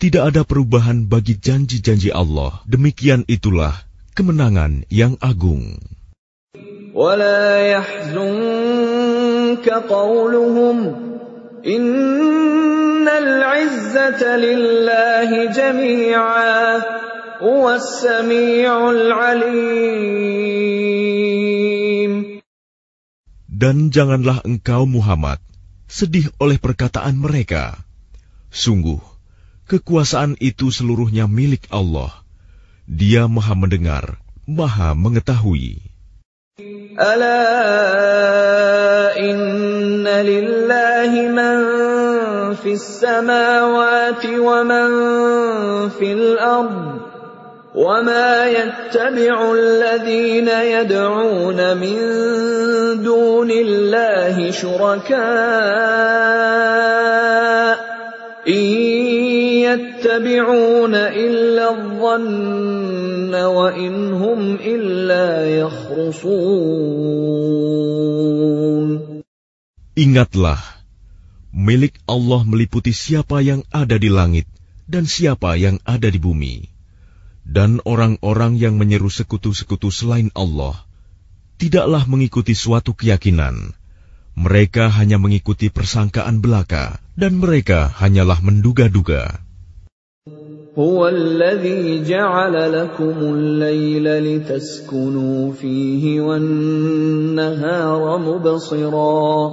[0.00, 2.62] Tidak ada perubahan bagi janji-janji Allah.
[2.64, 3.74] Demikian itulah
[4.16, 5.76] kemenangan yang agung.
[6.94, 10.76] ولا يحزنك قولهم
[11.65, 16.79] Innal izzata lillahi jami'a
[17.43, 19.59] huwas samiul alim.
[23.49, 25.43] Dan janganlah engkau Muhammad
[25.89, 27.75] sedih oleh perkataan mereka.
[28.53, 29.03] Sungguh,
[29.67, 32.13] kekuasaan itu seluruhnya milik Allah.
[32.87, 35.88] Dia maha mendengar, maha mengetahui.
[36.99, 37.59] ألا
[39.19, 41.57] إن لله من
[42.55, 44.89] في السماوات ومن
[45.89, 46.99] في الأرض
[47.75, 51.97] وما يتبع الذين يدعون من
[53.03, 55.19] دون الله شركاء
[58.47, 58.53] إن
[59.63, 62.98] يتبعون إلا الظن
[69.99, 70.59] Ingatlah,
[71.51, 74.47] milik Allah meliputi siapa yang ada di langit
[74.87, 76.65] dan siapa yang ada di bumi.
[77.49, 80.85] Dan orang-orang yang menyeru sekutu-sekutu selain Allah,
[81.59, 83.73] tidaklah mengikuti suatu keyakinan.
[84.39, 89.48] Mereka hanya mengikuti persangkaan belaka, dan mereka hanyalah menduga-duga.
[90.78, 99.52] هو الذي جعل لكم الليل لتسكنوا فيه والنهار مبصرا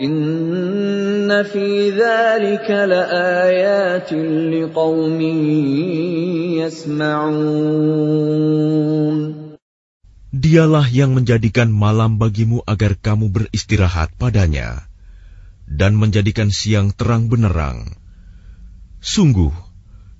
[0.00, 4.12] إن في ذلك لآيات
[4.52, 5.20] لقوم
[6.60, 8.20] يسمعون
[10.30, 14.86] Dialah yang menjadikan malam bagimu agar kamu beristirahat padanya,
[15.66, 17.98] dan menjadikan siang terang benerang.
[19.02, 19.52] Sungguh,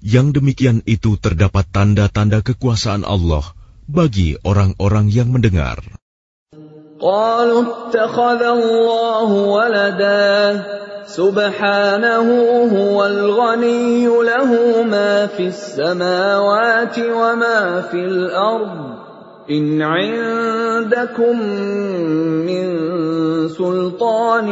[0.04, 3.44] yang demikian itu terdapat tanda-tanda kekuasaan Allah
[3.84, 5.80] bagi orang-orang yang mendengar.
[7.00, 10.36] قالوا اتخذ الله ولدا
[11.08, 12.28] سبحانه
[12.76, 14.50] هو الغني له
[14.84, 18.76] ما في السماوات وما في الارض
[19.50, 21.36] ان عندكم
[22.46, 22.66] من
[23.48, 24.48] سلطان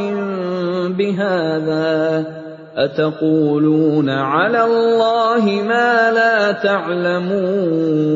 [0.97, 2.42] بهذا
[2.79, 8.09] اتقولون على الله ما لا تعلمون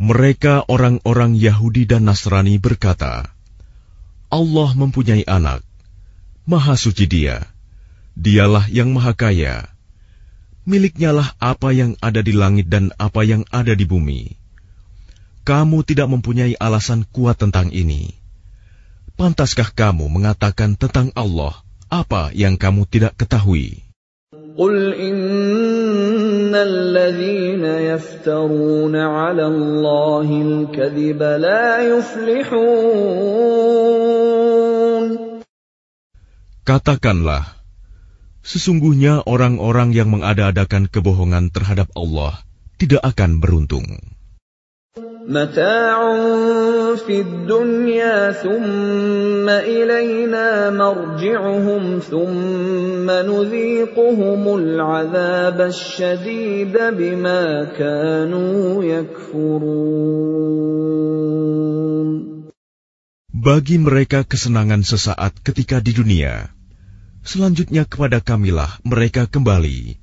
[0.00, 3.30] Mereka orang-orang Yahudi dan Nasrani berkata,
[4.32, 5.62] Allah mempunyai anak,
[6.48, 7.44] Maha Suci Dia,
[8.18, 9.70] Dialah yang Maha Kaya.
[10.66, 14.34] Miliknyalah apa yang ada di langit dan apa yang ada di bumi.
[15.46, 18.12] Kamu tidak mempunyai alasan kuat tentang ini.
[19.20, 23.90] Pantaskah kamu mengatakan tentang Allah apa yang kamu tidak ketahui?
[24.60, 33.20] قل إن الذين يفترون على الله الكذب لا يفلحون
[36.60, 37.56] Katakanlah,
[38.46, 42.46] sesungguhnya orang-orang yang mengada-adakan kebohongan terhadap Allah
[42.78, 43.98] tidak akan beruntung.
[45.30, 45.98] متاع
[47.06, 60.10] في الدنيا ثم إلينا مرجعهم ثم نذيقهم العذاب الشديد بما كانوا يكفرون
[63.40, 66.52] Bagi mereka kesenangan sesaat ketika di dunia,
[67.24, 69.96] selanjutnya kepada kamilah mereka kembali.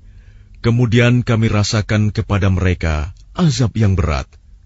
[0.65, 4.25] Kemudian kami rasakan kepada mereka azab yang berat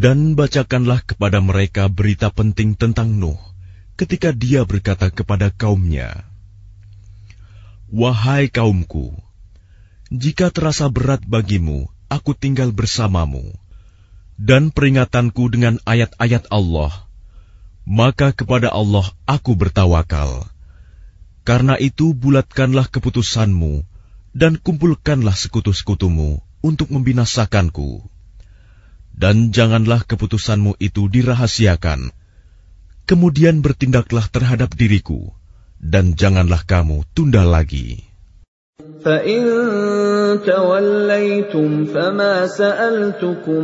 [0.00, 3.36] Dan bacakanlah kepada mereka berita penting tentang Nuh
[4.00, 6.24] ketika dia berkata kepada kaumnya,
[7.92, 9.12] Wahai kaumku,
[10.08, 13.44] jika terasa berat bagimu, aku tinggal bersamamu,
[14.40, 17.04] dan peringatanku dengan ayat-ayat Allah,
[17.84, 20.48] maka kepada Allah aku bertawakal.
[21.44, 23.84] Karena itu bulatkanlah keputusanmu,
[24.32, 28.08] dan kumpulkanlah sekutu-sekutumu untuk membinasakanku
[29.15, 32.11] dan janganlah keputusanmu itu dirahasiakan.
[33.05, 35.31] Kemudian bertindaklah terhadap diriku,
[35.79, 38.15] dan janganlah kamu tunda lagi.
[39.05, 39.41] فَإِن
[40.41, 43.63] تَوَلَّيْتُمْ فَمَا سَأَلْتُكُم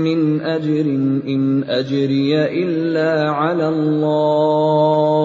[0.00, 0.86] مِّنْ أَجْرٍ
[1.28, 2.32] إِنْ أَجْرِيَ
[2.64, 5.16] إِلَّا عَلَى اللَّهِ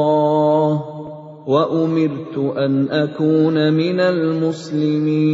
[1.48, 5.32] وَأُمِرْتُ أَنْ أَكُونَ مِنَ الْمُسْلِمِينَ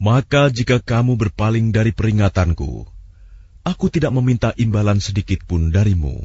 [0.00, 2.88] maka jika kamu berpaling dari peringatanku,
[3.68, 6.24] aku tidak meminta imbalan sedikit pun darimu.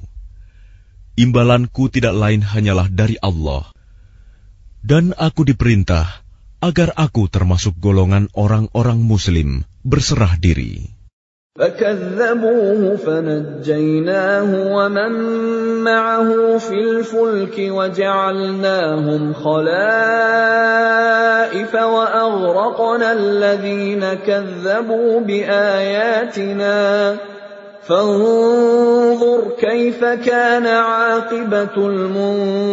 [1.20, 3.68] Imbalanku tidak lain hanyalah dari Allah.
[4.80, 6.24] Dan aku diperintah
[6.64, 10.95] agar aku termasuk golongan orang-orang muslim berserah diri.
[11.56, 15.12] فكذبوه فنجيناه ومن
[15.84, 19.74] معه في الفلك وجعلناهم خلائف
[21.76, 27.16] وأغرقنا الذين كذبوا بآياتنا
[27.88, 32.66] فانظر كيف كان عاقبة المنذرين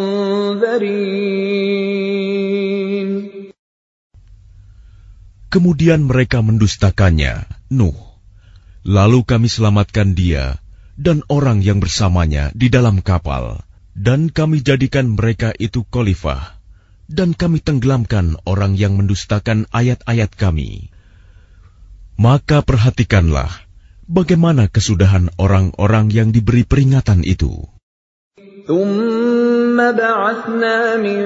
[5.53, 8.12] Kemudian mereka mendustakannya, Nuh.
[8.88, 10.64] Lalu kami selamatkan dia
[10.98, 13.62] dan orang yang bersamanya di dalam kapal,
[13.94, 16.58] dan kami jadikan mereka itu khalifah,
[17.06, 20.90] dan kami tenggelamkan orang yang mendustakan ayat-ayat kami.
[22.18, 23.54] Maka perhatikanlah
[24.10, 27.70] bagaimana kesudahan orang-orang yang diberi peringatan itu.
[28.68, 31.24] ثم بعثنا من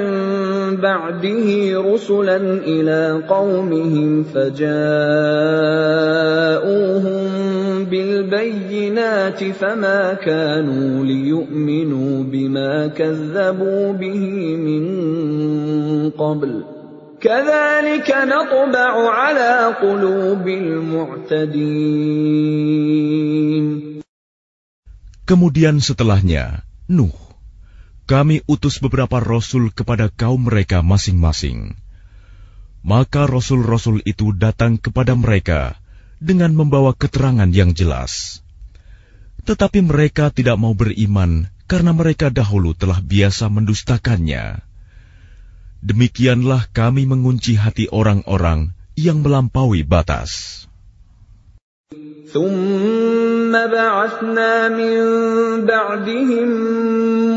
[0.78, 1.48] بعده
[1.82, 5.32] رسلا إلى قومهم فجاءوهم
[7.90, 14.24] بالبينات فما كانوا ليؤمنوا بما كذبوا به
[14.58, 14.84] من
[16.10, 16.64] قبل
[17.22, 22.02] كذلك نطبع على قلوب المعتدين
[25.22, 27.16] Kemudian setelahnya, Nuh,
[28.04, 31.80] kami utus beberapa rasul kepada kaum mereka masing-masing.
[32.84, 35.80] Maka rasul-rasul itu datang kepada mereka
[36.26, 38.46] dengan membawa keterangan yang jelas.
[39.42, 44.62] Tetapi mereka tidak mau beriman karena mereka dahulu telah biasa mendustakannya.
[45.82, 50.62] Demikianlah kami mengunci hati orang-orang yang melampaui batas.
[52.32, 54.96] ثم بعثنا من
[55.68, 56.48] بعدهم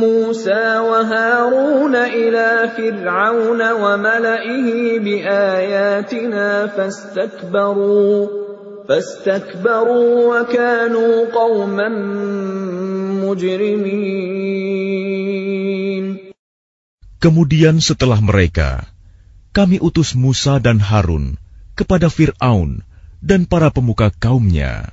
[0.00, 8.44] موسى وهارون إلى فرعون وملئه بآياتنا فاستكبروا
[8.88, 11.88] فاستكبروا وكانوا قوما
[13.24, 14.84] مجرمين
[17.24, 18.84] Kemudian setelah mereka,
[19.56, 21.40] kami utus Musa dan Harun
[21.72, 22.84] kepada Fir'aun
[23.24, 24.92] dan para pemuka kaumnya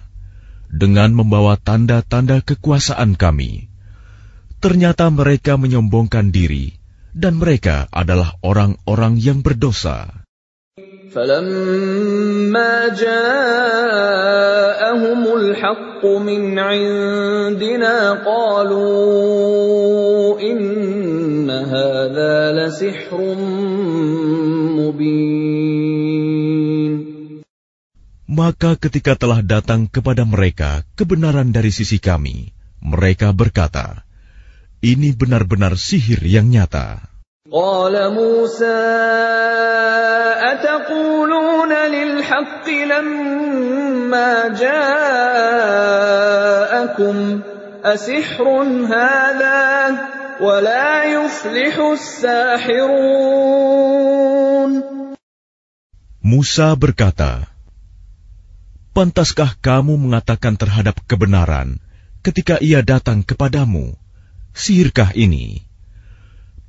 [0.71, 3.67] dengan membawa tanda-tanda kekuasaan kami.
[4.63, 6.79] Ternyata mereka menyombongkan diri,
[7.11, 10.23] dan mereka adalah orang-orang yang berdosa.
[11.15, 13.21] فلما جاءهم
[15.27, 18.79] الحق من عندنا قالوا
[20.39, 23.19] إن هذا لسحر
[24.79, 25.51] مبين
[28.31, 34.07] Maka ketika telah datang kepada mereka kebenaran dari sisi kami, mereka berkata,
[34.79, 37.11] Ini benar-benar sihir yang nyata.
[37.51, 38.81] قال موسى
[40.51, 45.81] أتقولون للحق لما جاءكم
[47.83, 48.47] أسحر
[48.87, 49.61] هذا
[50.41, 53.41] ولا يفلح الساحرون
[56.21, 57.49] Musa berkata,
[58.93, 61.81] Pantaskah kamu mengatakan terhadap kebenaran
[62.21, 63.97] ketika ia datang kepadamu?
[64.53, 65.64] Sihirkah ini?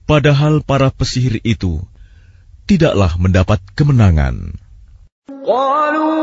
[0.06, 1.80] Padahal para pesihir itu
[2.66, 4.58] tidaklah mendapat kemenangan.
[5.42, 6.22] قالوا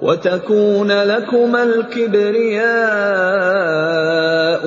[0.00, 2.72] وتكون لكما الكبرياء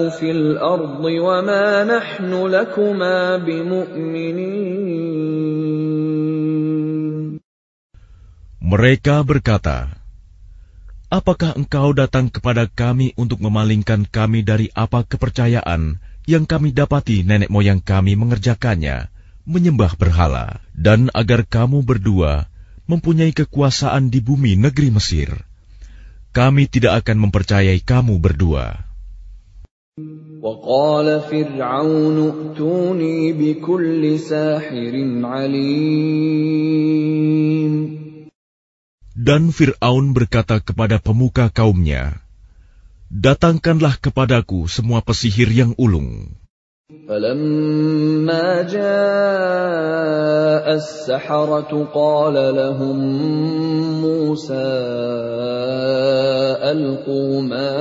[0.09, 4.78] في الأرض وما نحن لكما بمؤمنين
[8.67, 9.95] Mereka berkata,
[11.07, 17.47] Apakah engkau datang kepada kami untuk memalingkan kami dari apa kepercayaan yang kami dapati nenek
[17.47, 19.07] moyang kami mengerjakannya,
[19.47, 22.50] menyembah berhala, dan agar kamu berdua
[22.88, 25.30] mempunyai kekuasaan di bumi negeri Mesir?
[26.32, 28.88] Kami tidak akan mempercayai kamu berdua.
[30.41, 34.93] وقال فرعون ائتوني بكل ساحر
[35.25, 36.47] عليم
[39.17, 42.21] Dan Fir'aun berkata kepada pemuka kaumnya,
[43.09, 46.38] Datangkanlah kepadaku semua pesihir yang ulung.
[46.88, 52.97] فلما جاء السحرة قال لهم
[54.01, 54.71] موسى
[56.63, 57.71] ألقوا ما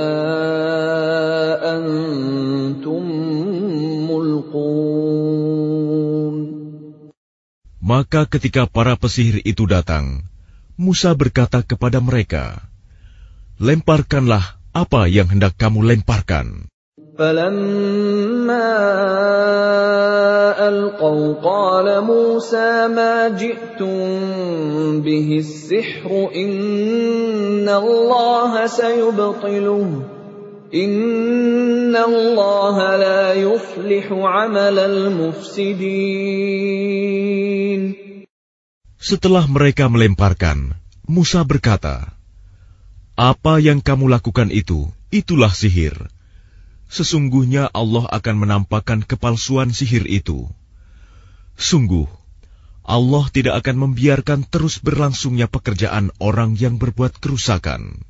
[1.63, 3.03] أنتم
[4.11, 5.47] ملقون
[7.79, 10.27] Maka ketika para pesihir itu datang,
[10.75, 12.67] Musa berkata kepada mereka,
[13.63, 16.67] Lemparkanlah apa yang hendak kamu lemparkan.
[17.17, 18.69] فلما
[20.69, 23.97] ألقوا قال موسى ما جئتم
[25.01, 30.01] به السحر إن الله سيبطله
[30.73, 35.97] إن الله لا يفلح عمل المفسدين
[38.97, 40.73] Setelah mereka melemparkan,
[41.05, 42.17] Musa berkata,
[43.13, 46.09] Apa yang kamu lakukan itu, itulah sihir.
[46.91, 50.47] Sesungguhnya Allah akan menampakkan kepalsuan sihir itu.
[51.59, 52.07] Sungguh,
[52.87, 58.07] Allah tidak akan membiarkan terus berlangsungnya pekerjaan orang yang berbuat kerusakan.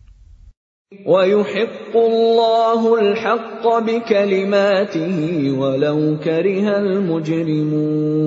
[0.87, 5.17] ويحق الله الحق بكلماته
[5.51, 8.17] ولو كره المجرمون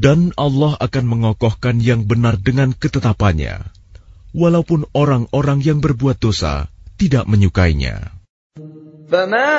[0.00, 3.60] Dan Allah akan mengokohkan yang benar dengan ketetapannya,
[4.32, 8.20] walaupun orang-orang yang berbuat dosa tidak menyukainya.
[9.10, 9.52] فما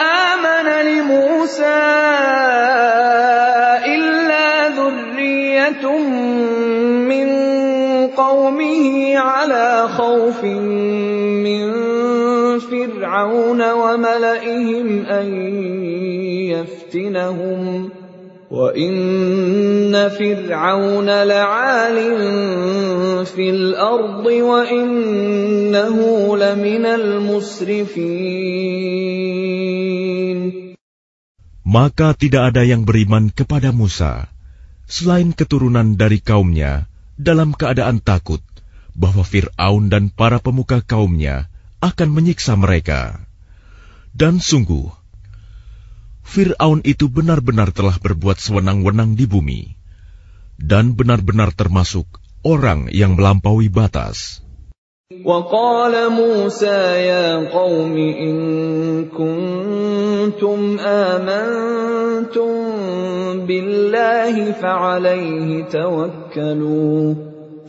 [0.00, 1.84] آمن لموسى
[3.84, 5.84] إلا ذرية
[7.12, 7.28] من
[8.16, 10.44] قومه على خوف
[11.44, 11.62] من
[12.60, 15.28] فرعون وملئهم أن
[16.56, 17.90] يفتنهم
[18.52, 21.96] وإن فرعون لعال
[23.24, 25.96] في الأرض وإنه
[26.36, 28.02] لمن المسرفين
[31.62, 34.28] Maka tidak ada yang beriman kepada Musa,
[34.84, 36.84] selain keturunan dari kaumnya,
[37.16, 38.44] dalam keadaan takut
[38.92, 41.48] bahwa Fir'aun dan para pemuka kaumnya
[41.80, 43.24] akan menyiksa mereka.
[44.12, 44.92] Dan sungguh,
[46.26, 49.76] Fir'aun itu benar-benar telah berbuat sewenang-wenang di bumi,
[50.56, 52.06] dan benar-benar termasuk
[52.46, 54.42] orang yang melampaui batas.
[55.24, 58.36] وقال موسى يا قوم إن
[59.12, 62.52] كنتم آمنتم
[63.46, 67.14] بالله فعليه توكلوا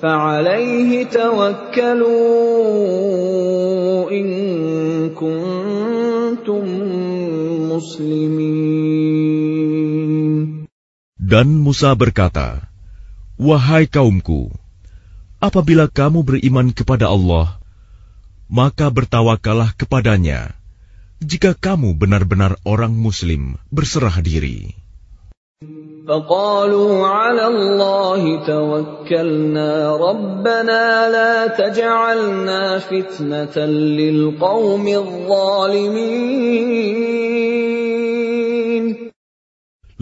[0.01, 2.11] فعليه توكلوا
[4.11, 4.29] إن
[5.09, 6.63] كنتم
[7.78, 8.18] muslimin.
[11.14, 12.66] Dan Musa berkata,
[13.38, 14.50] Wahai kaumku,
[15.38, 17.62] apabila kamu beriman kepada Allah,
[18.50, 20.58] maka bertawakalah kepadanya
[21.22, 24.74] jika kamu benar-benar orang muslim berserah diri.
[26.07, 33.55] فقالوا على الله توكلنا ربنا لا تجعلنا فتنة
[33.99, 36.33] للقوم الظالمين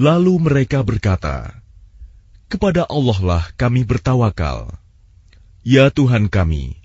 [0.01, 1.61] Lalu mereka berkata,
[2.49, 4.73] Kepada Allah lah kami bertawakal.
[5.61, 6.81] Ya Tuhan kami,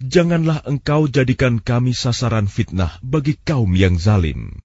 [0.00, 4.64] janganlah Engkau jadikan kami sasaran fitnah bagi kaum yang zalim.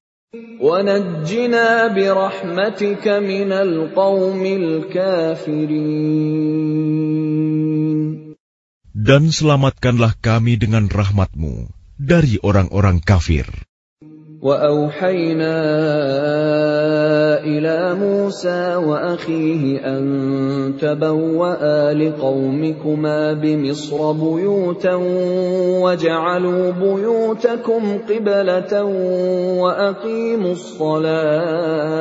[0.62, 5.92] ونجنا برحمتك من القوم الكافرين
[8.96, 11.68] Dan selamatkanlah kami dengan rahmatmu
[12.00, 13.44] dari orang-orang kafir.
[14.43, 15.57] وأوحينا
[17.41, 20.05] إلى موسى وأخيه أن
[20.81, 24.95] تبوأ لقومكما بمصر بيوتا
[25.83, 28.85] وجعلوا بيوتكم قبلة
[29.63, 31.97] وأقيموا الصلاة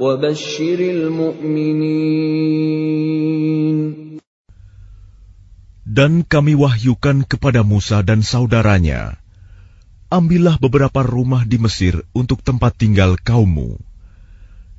[0.00, 2.34] وبشر المؤمنين.
[5.94, 9.23] Dan kami wahyukan kepada Musa dan saudaranya,
[10.13, 13.77] ambillah beberapa rumah di Mesir untuk tempat tinggal kaummu,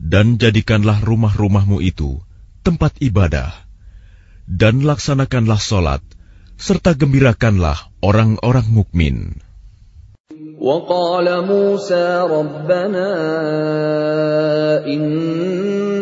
[0.01, 2.18] dan jadikanlah rumah-rumahmu itu
[2.66, 3.55] tempat ibadah,
[4.51, 6.03] dan laksanakanlah solat,
[6.59, 9.39] serta gembirakanlah orang-orang mukmin.
[10.61, 13.09] وقال موسى ربنا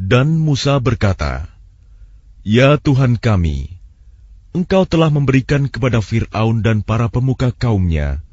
[0.00, 1.44] Dan Musa berkata,
[2.40, 3.68] Ya Tuhan kami,
[4.56, 8.24] Engkau telah memberikan kepada Fir'aun dan para pemuka kaumnya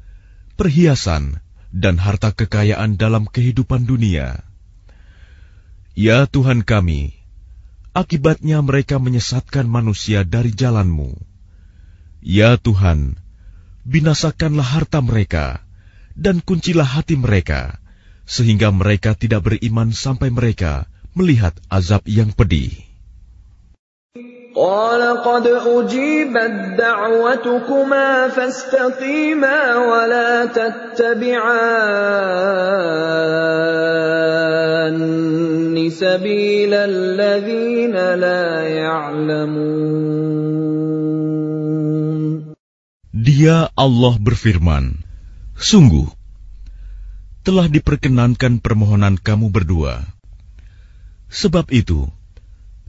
[0.56, 4.48] perhiasan dan harta kekayaan dalam kehidupan dunia.
[5.92, 7.12] Ya Tuhan kami,
[7.92, 11.20] akibatnya mereka menyesatkan manusia dari jalanmu.
[12.24, 13.20] Ya Tuhan,
[13.84, 15.60] binasakanlah harta mereka,
[16.16, 17.76] dan kuncilah hati mereka,
[18.24, 22.73] sehingga mereka tidak beriman sampai mereka melihat azab yang pedih.
[24.53, 31.73] قال قد أجيبت دعوتكما فاستقيما ولا تتبعان
[35.93, 40.03] سبيل الذين لا يعلمون
[43.13, 44.99] Dia Allah berfirman,
[45.55, 46.11] Sungguh,
[47.47, 50.03] telah diperkenankan permohonan kamu berdua.
[51.33, 52.05] Sebab itu,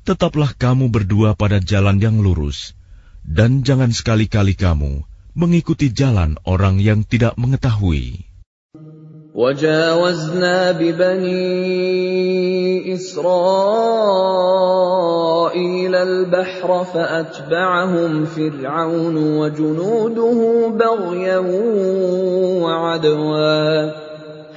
[0.05, 2.77] tetaplah kamu berdua pada jalan yang lurus,
[3.25, 5.01] dan jangan sekali-kali kamu
[5.33, 8.29] mengikuti jalan orang yang tidak mengetahui.
[9.35, 11.35] وجاوزنا ببني
[12.95, 13.25] إسرائيل
[15.95, 21.39] البحر فأتبعهم فرعون وجنوده بغيا
[22.63, 24.08] وعدوا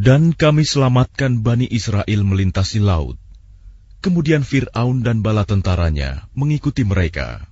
[0.00, 3.20] Dan kami selamatkan Bani Israel melintasi laut.
[4.00, 7.44] Kemudian Fir'aun dan bala tentaranya mengikuti mereka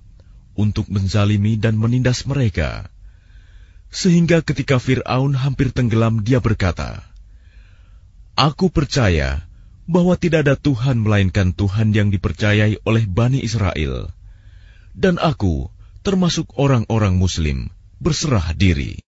[0.57, 2.89] untuk menzalimi dan menindas mereka.
[3.93, 7.05] Sehingga ketika Fir'aun hampir tenggelam dia berkata,
[8.33, 9.45] Aku percaya
[9.85, 14.09] bahwa tidak ada Tuhan melainkan Tuhan yang dipercayai oleh Bani Israel.
[14.97, 15.69] Dan aku,
[16.01, 17.69] termasuk orang-orang muslim,
[18.01, 19.05] berserah diri.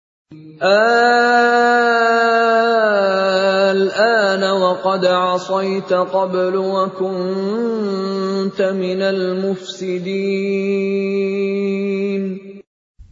[3.69, 7.01] الآن وقد عصيت قبل وكنت
[8.61, 10.45] من المفسدين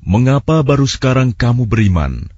[0.03, 2.29] Mengapa baru sekarang kamu beriman?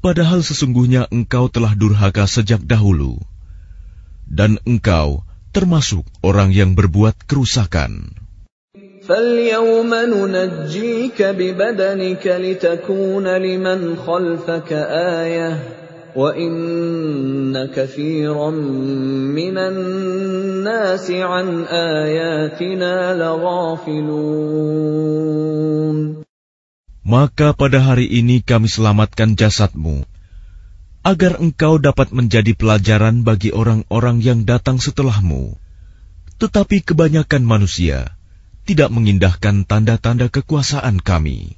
[0.00, 3.20] Padahal sesungguhnya engkau telah durhaka sejak dahulu.
[4.24, 8.24] Dan engkau termasuk orang yang berbuat kerusakan.
[9.04, 14.72] فاليوم ننجيك ببدنك لتكون لمن خلفك
[15.22, 15.77] آية
[16.14, 18.50] وَإِنَّ كَثِيرًا
[19.34, 24.14] مِنَ النَّاسِ عَنْ آيَاتِنَا لَغَافِلُونَ
[27.04, 30.06] Maka pada hari ini kami selamatkan jasadmu,
[31.04, 35.52] agar engkau dapat menjadi pelajaran bagi orang-orang yang datang setelahmu.
[36.40, 38.16] Tetapi kebanyakan manusia
[38.64, 41.57] tidak mengindahkan tanda-tanda kekuasaan kami.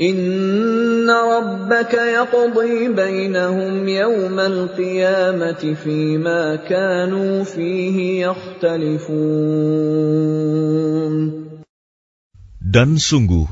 [0.00, 9.20] Inna rabbaka yaqdi bainahum yawmal qiyamati fima kanu fihi yakhtalifun.
[12.64, 13.44] Dan sungguh,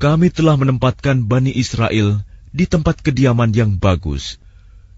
[0.00, 2.24] kami telah menempatkan Bani Israel
[2.56, 4.40] di tempat kediaman yang bagus,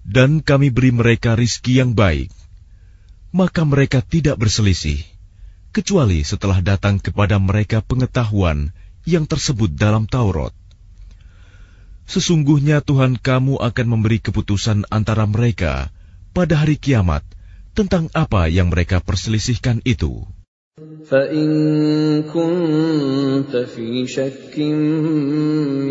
[0.06, 2.30] dan kami beri mereka rizki yang baik.
[3.34, 5.02] Maka mereka tidak berselisih,
[5.74, 8.70] kecuali setelah datang kepada mereka pengetahuan
[9.05, 10.53] yang tersebut dalam Taurat.
[12.05, 15.89] Sesungguhnya Tuhan kamu akan memberi keputusan antara mereka
[16.35, 17.23] pada hari kiamat
[17.71, 20.27] tentang apa yang mereka perselisihkan itu.
[21.01, 21.49] فَإِن
[22.31, 24.55] كُنتَ فِي شَكٍّ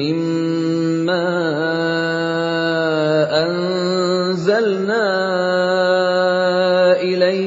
[0.01, 1.27] مِّمَّا
[3.45, 5.04] أَنزَلْنَا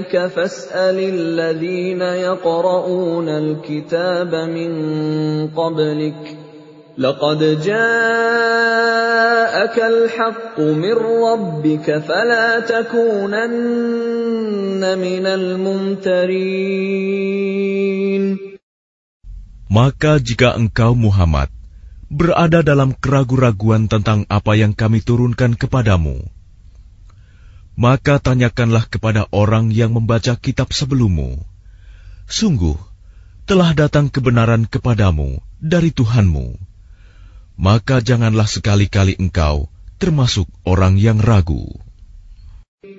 [0.07, 4.71] إِلَيْكَ فَاسْأَلِ الَّذِينَ يَقْرَؤُونَ الْكِتَابَ مِن
[5.51, 6.35] قَبْلِكَ ۚ
[6.97, 7.88] لَقَدْ جَاءَكَ
[9.93, 10.95] الْحَقُّ مِن
[11.27, 13.51] رَّبِّكَ فَلَا تَكُونَنَّ
[14.80, 16.23] مِنَ الْمُمْتَرِينَ
[19.67, 21.51] Maka jika engkau Muhammad
[22.07, 26.23] berada dalam keraguan-raguan tentang apa yang kami turunkan kepadamu,
[27.77, 31.41] maka tanyakanlah kepada orang yang membaca kitab sebelummu.
[32.30, 32.77] Sungguh,
[33.49, 36.55] telah datang kebenaran kepadamu dari Tuhanmu.
[37.57, 39.69] Maka janganlah sekali-kali engkau
[40.01, 41.69] termasuk orang yang ragu.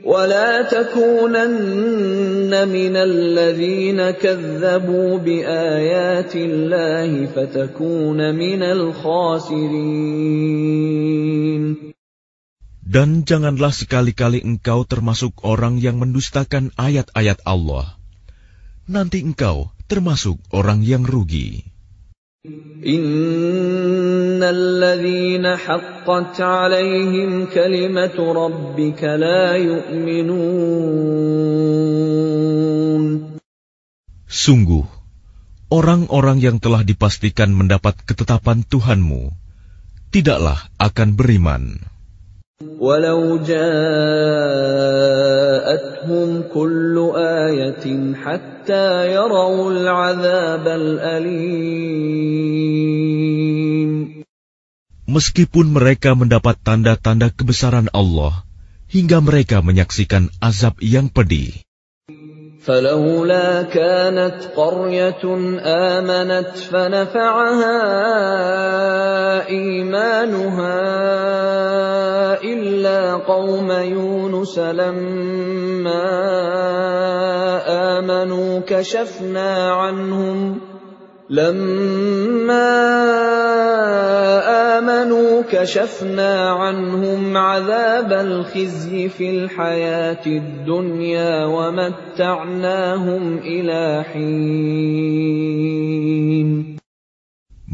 [0.05, 9.65] ولا تكونن من الذين كذبوا بآيات الله فتكون من الخاسرين
[12.90, 17.94] dan janganlah sekali-kali engkau termasuk orang yang mendustakan ayat-ayat Allah.
[18.90, 21.70] Nanti engkau termasuk orang yang rugi.
[34.26, 34.86] Sungguh,
[35.70, 39.30] orang-orang yang telah dipastikan mendapat ketetapan Tuhanmu,
[40.10, 41.86] tidaklah akan beriman.
[42.79, 43.75] ولو جاءتهم
[46.55, 52.15] كل آية حتى يروا العذاب الأليم
[55.05, 58.43] Meskipun mereka mendapat tanda-tanda kebesaran Allah,
[58.89, 61.53] hingga mereka menyaksikan azab yang pedih.
[62.60, 65.24] فلولا كانت قرية
[65.64, 67.80] آمنت فنفعها
[69.48, 70.80] إيمانها
[72.44, 76.10] إلا قوم يونس لما
[77.98, 80.60] آمنوا كشفنا عنهم
[81.31, 82.69] لما
[84.77, 95.25] آمنوا كشفنا عنهم عذاب الخزي في الحياة الدنيا ومتعناهم إلى حين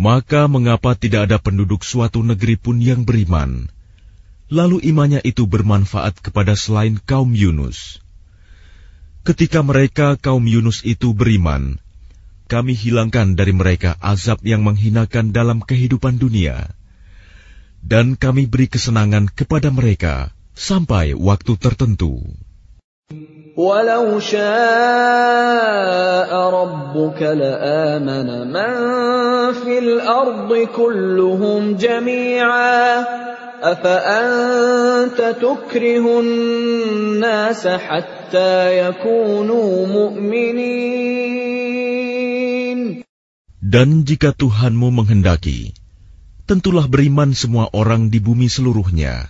[0.01, 3.69] Maka mengapa tidak ada penduduk suatu negeri pun yang beriman?
[4.49, 8.01] Lalu imannya itu bermanfaat kepada selain kaum Yunus.
[9.29, 11.77] Ketika mereka kaum Yunus itu beriman,
[12.51, 16.75] kami hilangkan dari mereka azab yang menghinakan dalam kehidupan dunia.
[17.81, 22.21] Dan kami beri kesenangan kepada mereka sampai waktu tertentu.
[23.61, 24.41] ولو شاء
[26.31, 28.75] ربك لآمن من
[29.53, 33.05] في الأرض كلهم جميعا
[33.63, 41.54] أفأنت تكره الناس حتى يكونوا مؤمنين
[43.65, 45.77] Dan jika Tuhanmu menghendaki,
[46.49, 49.29] tentulah beriman semua orang di bumi seluruhnya.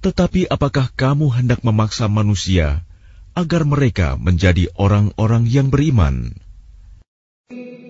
[0.00, 2.88] Tetapi apakah kamu hendak memaksa manusia
[3.36, 6.40] agar mereka menjadi orang-orang yang beriman?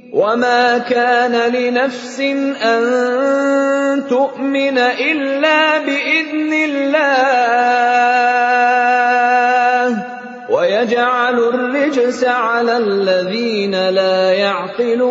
[0.09, 2.17] وما كان لنفس
[2.59, 2.83] أن
[4.09, 8.12] تؤمن إلا بإذن الله
[11.33, 15.09] ويجعل الرجس على الذين لا يعقلون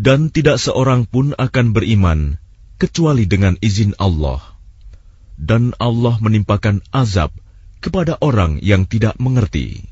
[0.00, 2.40] Dan tidak seorang pun akan beriman
[2.80, 4.40] kecuali dengan izin Allah.
[5.36, 7.28] Dan Allah menimpakan azab
[7.84, 9.84] kepada orang yang tidak mengerti.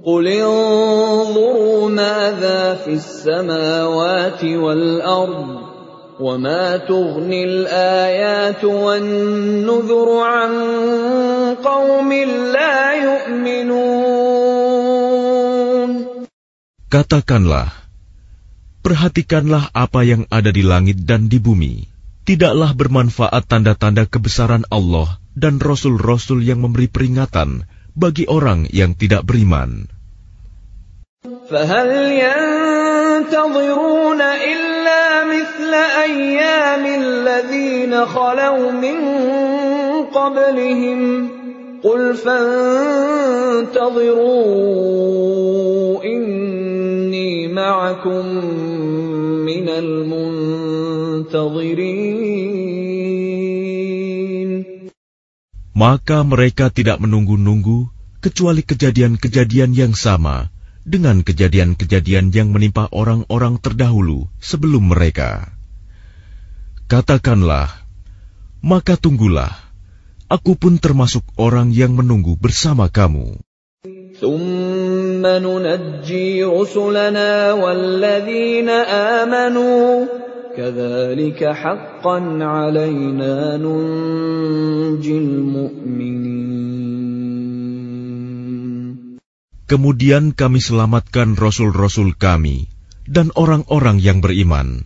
[0.00, 5.73] قل انظروا ماذا في السماوات والأرض
[6.20, 10.52] وما تغني الآيات والنذر عن
[11.64, 12.12] قوم
[12.52, 14.60] لا يؤمنون
[16.90, 17.70] Katakanlah,
[18.82, 21.86] perhatikanlah apa yang ada di langit dan di bumi.
[22.26, 27.62] Tidaklah bermanfaat tanda-tanda kebesaran Allah dan rasul-rasul yang memberi peringatan
[27.94, 29.86] bagi orang yang tidak beriman.
[31.50, 34.63] فهل ينتظرون إلا مثل
[35.74, 38.98] أيام الذين خلوا من
[40.14, 41.28] قبلهم
[41.82, 43.64] قل فانتظروا
[46.04, 48.26] إني معكم
[49.44, 50.70] من المنتظرين
[55.80, 57.88] Maka mereka tidak menunggu-nunggu
[58.20, 60.52] kecuali kejadian-kejadian yang sama
[60.84, 65.53] dengan kejadian-kejadian yang menimpa orang-orang terdahulu sebelum mereka.
[66.90, 67.70] Katakanlah,
[68.60, 69.54] maka tunggulah,
[70.26, 73.40] aku pun termasuk orang yang menunggu bersama kamu.
[74.20, 78.68] ثم ننجي رسلنا والذين
[79.24, 80.04] آمنوا
[80.56, 86.30] كذلك حقا علينا ننجي المؤمنين
[89.70, 92.66] Kemudian kami selamatkan rasul-rasul kami
[93.06, 94.82] dan orang-orang yang beriman.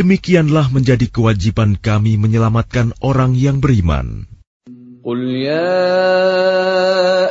[0.00, 4.28] Demikianlah menjadi kewajiban kami menyelamatkan orang yang beriman.
[5.06, 5.78] قل يا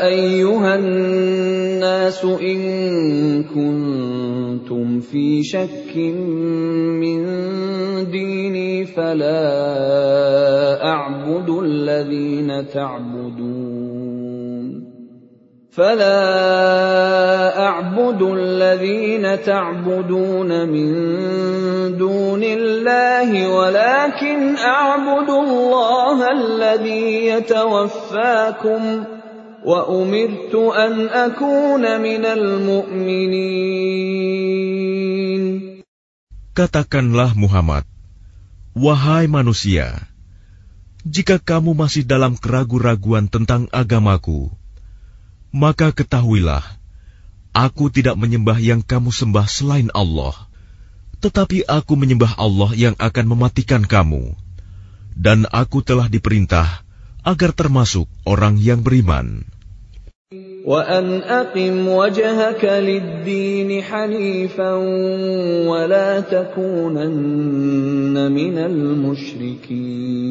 [0.07, 2.59] أيها الناس إن
[3.43, 5.91] كنتم في شك
[7.03, 7.21] من
[8.11, 9.43] ديني فلا
[10.87, 13.88] أعبد الذين تعبدون
[15.75, 16.23] فلا
[17.67, 20.89] أعبد الذين تعبدون من
[21.99, 29.03] دون الله ولكن أعبد الله الذي يتوفاكم
[29.65, 33.75] وأمرت أن أكون من المؤمنين
[36.55, 37.83] Katakanlah Muhammad,
[38.71, 40.07] Wahai manusia,
[41.03, 44.55] jika kamu masih dalam keraguan-raguan tentang agamaku,
[45.55, 46.63] maka ketahuilah,
[47.55, 50.35] aku tidak menyembah yang kamu sembah selain Allah,
[51.23, 54.35] tetapi aku menyembah Allah yang akan mematikan kamu,
[55.15, 56.83] dan aku telah diperintah
[57.23, 59.47] agar termasuk orang yang beriman.
[60.65, 64.73] وأن أقم وجهك للدين حنيفا
[65.69, 70.25] ولا تكونن من المشركين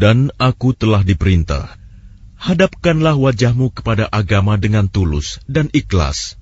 [0.00, 1.76] Dan aku telah diperintah,
[2.44, 6.40] hadapkanlah wajahmu kepada agama dengan tulus dan ikhlas,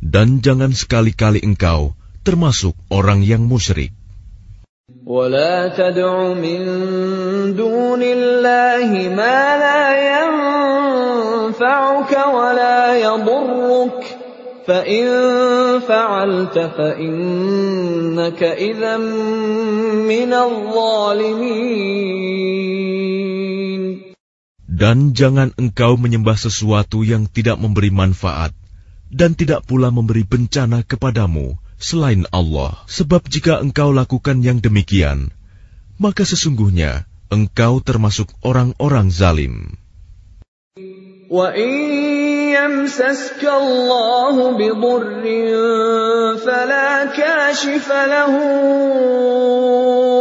[0.00, 1.92] dan jangan sekali-kali engkau
[2.24, 3.92] termasuk orang yang musyrik.
[5.06, 6.62] ولا تدع من
[7.54, 9.82] دون الله ما لا
[11.54, 14.16] ينفعك ولا يضرك
[14.66, 15.06] فإن
[15.86, 18.96] فعلت فإنك إذا
[20.06, 21.86] من الظالمين
[24.70, 28.50] Dan jangan engkau menyembah sesuatu yang tidak memberi manfaat
[29.08, 32.74] dan tidak pula memberi bencana kepadamu selain Allah.
[32.90, 35.30] Sebab jika engkau lakukan yang demikian,
[35.96, 39.78] maka sesungguhnya engkau termasuk orang-orang zalim.
[41.26, 41.72] وَإِن
[42.54, 45.24] يَمْسَسْكَ اللَّهُ بِضُرٍّ
[46.38, 48.34] فَلَا كَاشِفَ لَهُ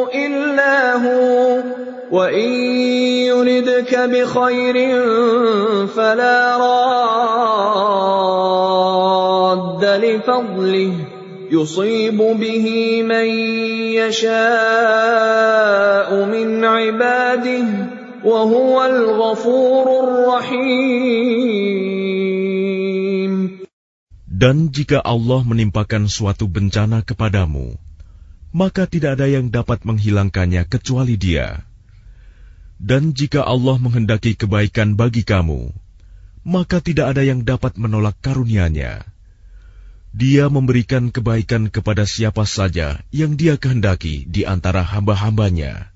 [0.09, 1.78] إِلَّا هُوَ
[2.11, 2.49] وَإِن
[3.25, 4.77] يُرِدْكَ بِخَيْرٍ
[5.87, 7.03] فَلَا رَادَّ
[9.85, 10.93] لِفَضْلِهِ
[11.51, 12.67] يُصِيبُ بِهِ
[13.03, 13.27] مَن
[14.01, 14.29] يَشَاءُ
[16.25, 17.65] مِنْ عِبَادِهِ
[18.25, 21.35] وَهُوَ الْغَفُورُ الرَّحِيمُ
[24.35, 27.77] Dan jika Allah menimpakan suatu bencana kepadamu,
[28.51, 31.68] maka tidak ada yang dapat menghilangkannya kecuali Dia.
[32.80, 35.68] Dan jika Allah menghendaki kebaikan bagi kamu,
[36.48, 39.04] maka tidak ada yang dapat menolak karunia-Nya.
[40.16, 45.92] Dia memberikan kebaikan kepada siapa saja yang Dia kehendaki di antara hamba-hambanya.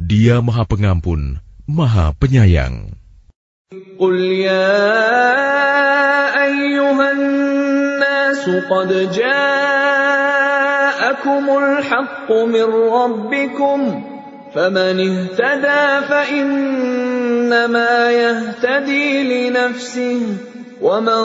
[0.00, 2.96] Dia Maha Pengampun, Maha Penyayang.
[14.55, 20.21] فمن اهتدى فإنما يهتدي لنفسه
[20.81, 21.21] ومن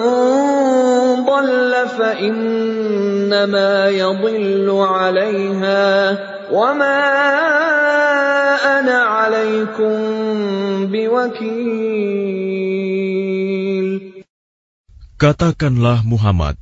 [1.25, 5.85] ضل فإنما يضل عليها
[6.53, 7.01] وما
[8.81, 9.97] أنا عليكم
[10.93, 12.25] بوكيل
[15.15, 16.59] Katakanlah Muhammad,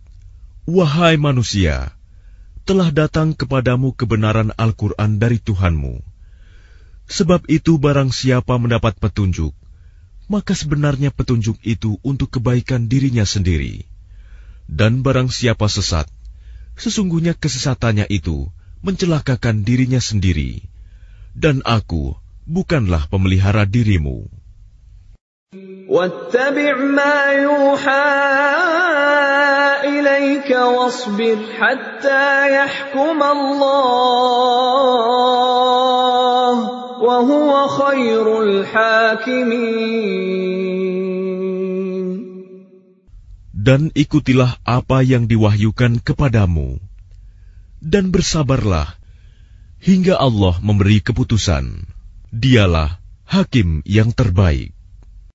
[0.69, 1.97] Wahai manusia,
[2.63, 5.99] telah datang kepadamu kebenaran Al-Quran dari Tuhanmu.
[7.08, 9.56] Sebab itu barang siapa mendapat petunjuk,
[10.28, 13.88] maka sebenarnya petunjuk itu untuk kebaikan dirinya sendiri.
[14.68, 16.12] Dan barang siapa sesat,
[16.76, 18.52] sesungguhnya kesesatannya itu
[18.84, 20.68] mencelakakan dirinya sendiri.
[21.32, 24.28] Dan aku bukanlah pemelihara dirimu.
[43.58, 46.78] Dan ikutilah apa yang diwahyukan kepadamu.
[47.82, 48.94] Dan bersabarlah
[49.82, 51.90] hingga Allah memberi keputusan.
[52.30, 54.77] Dialah hakim yang terbaik.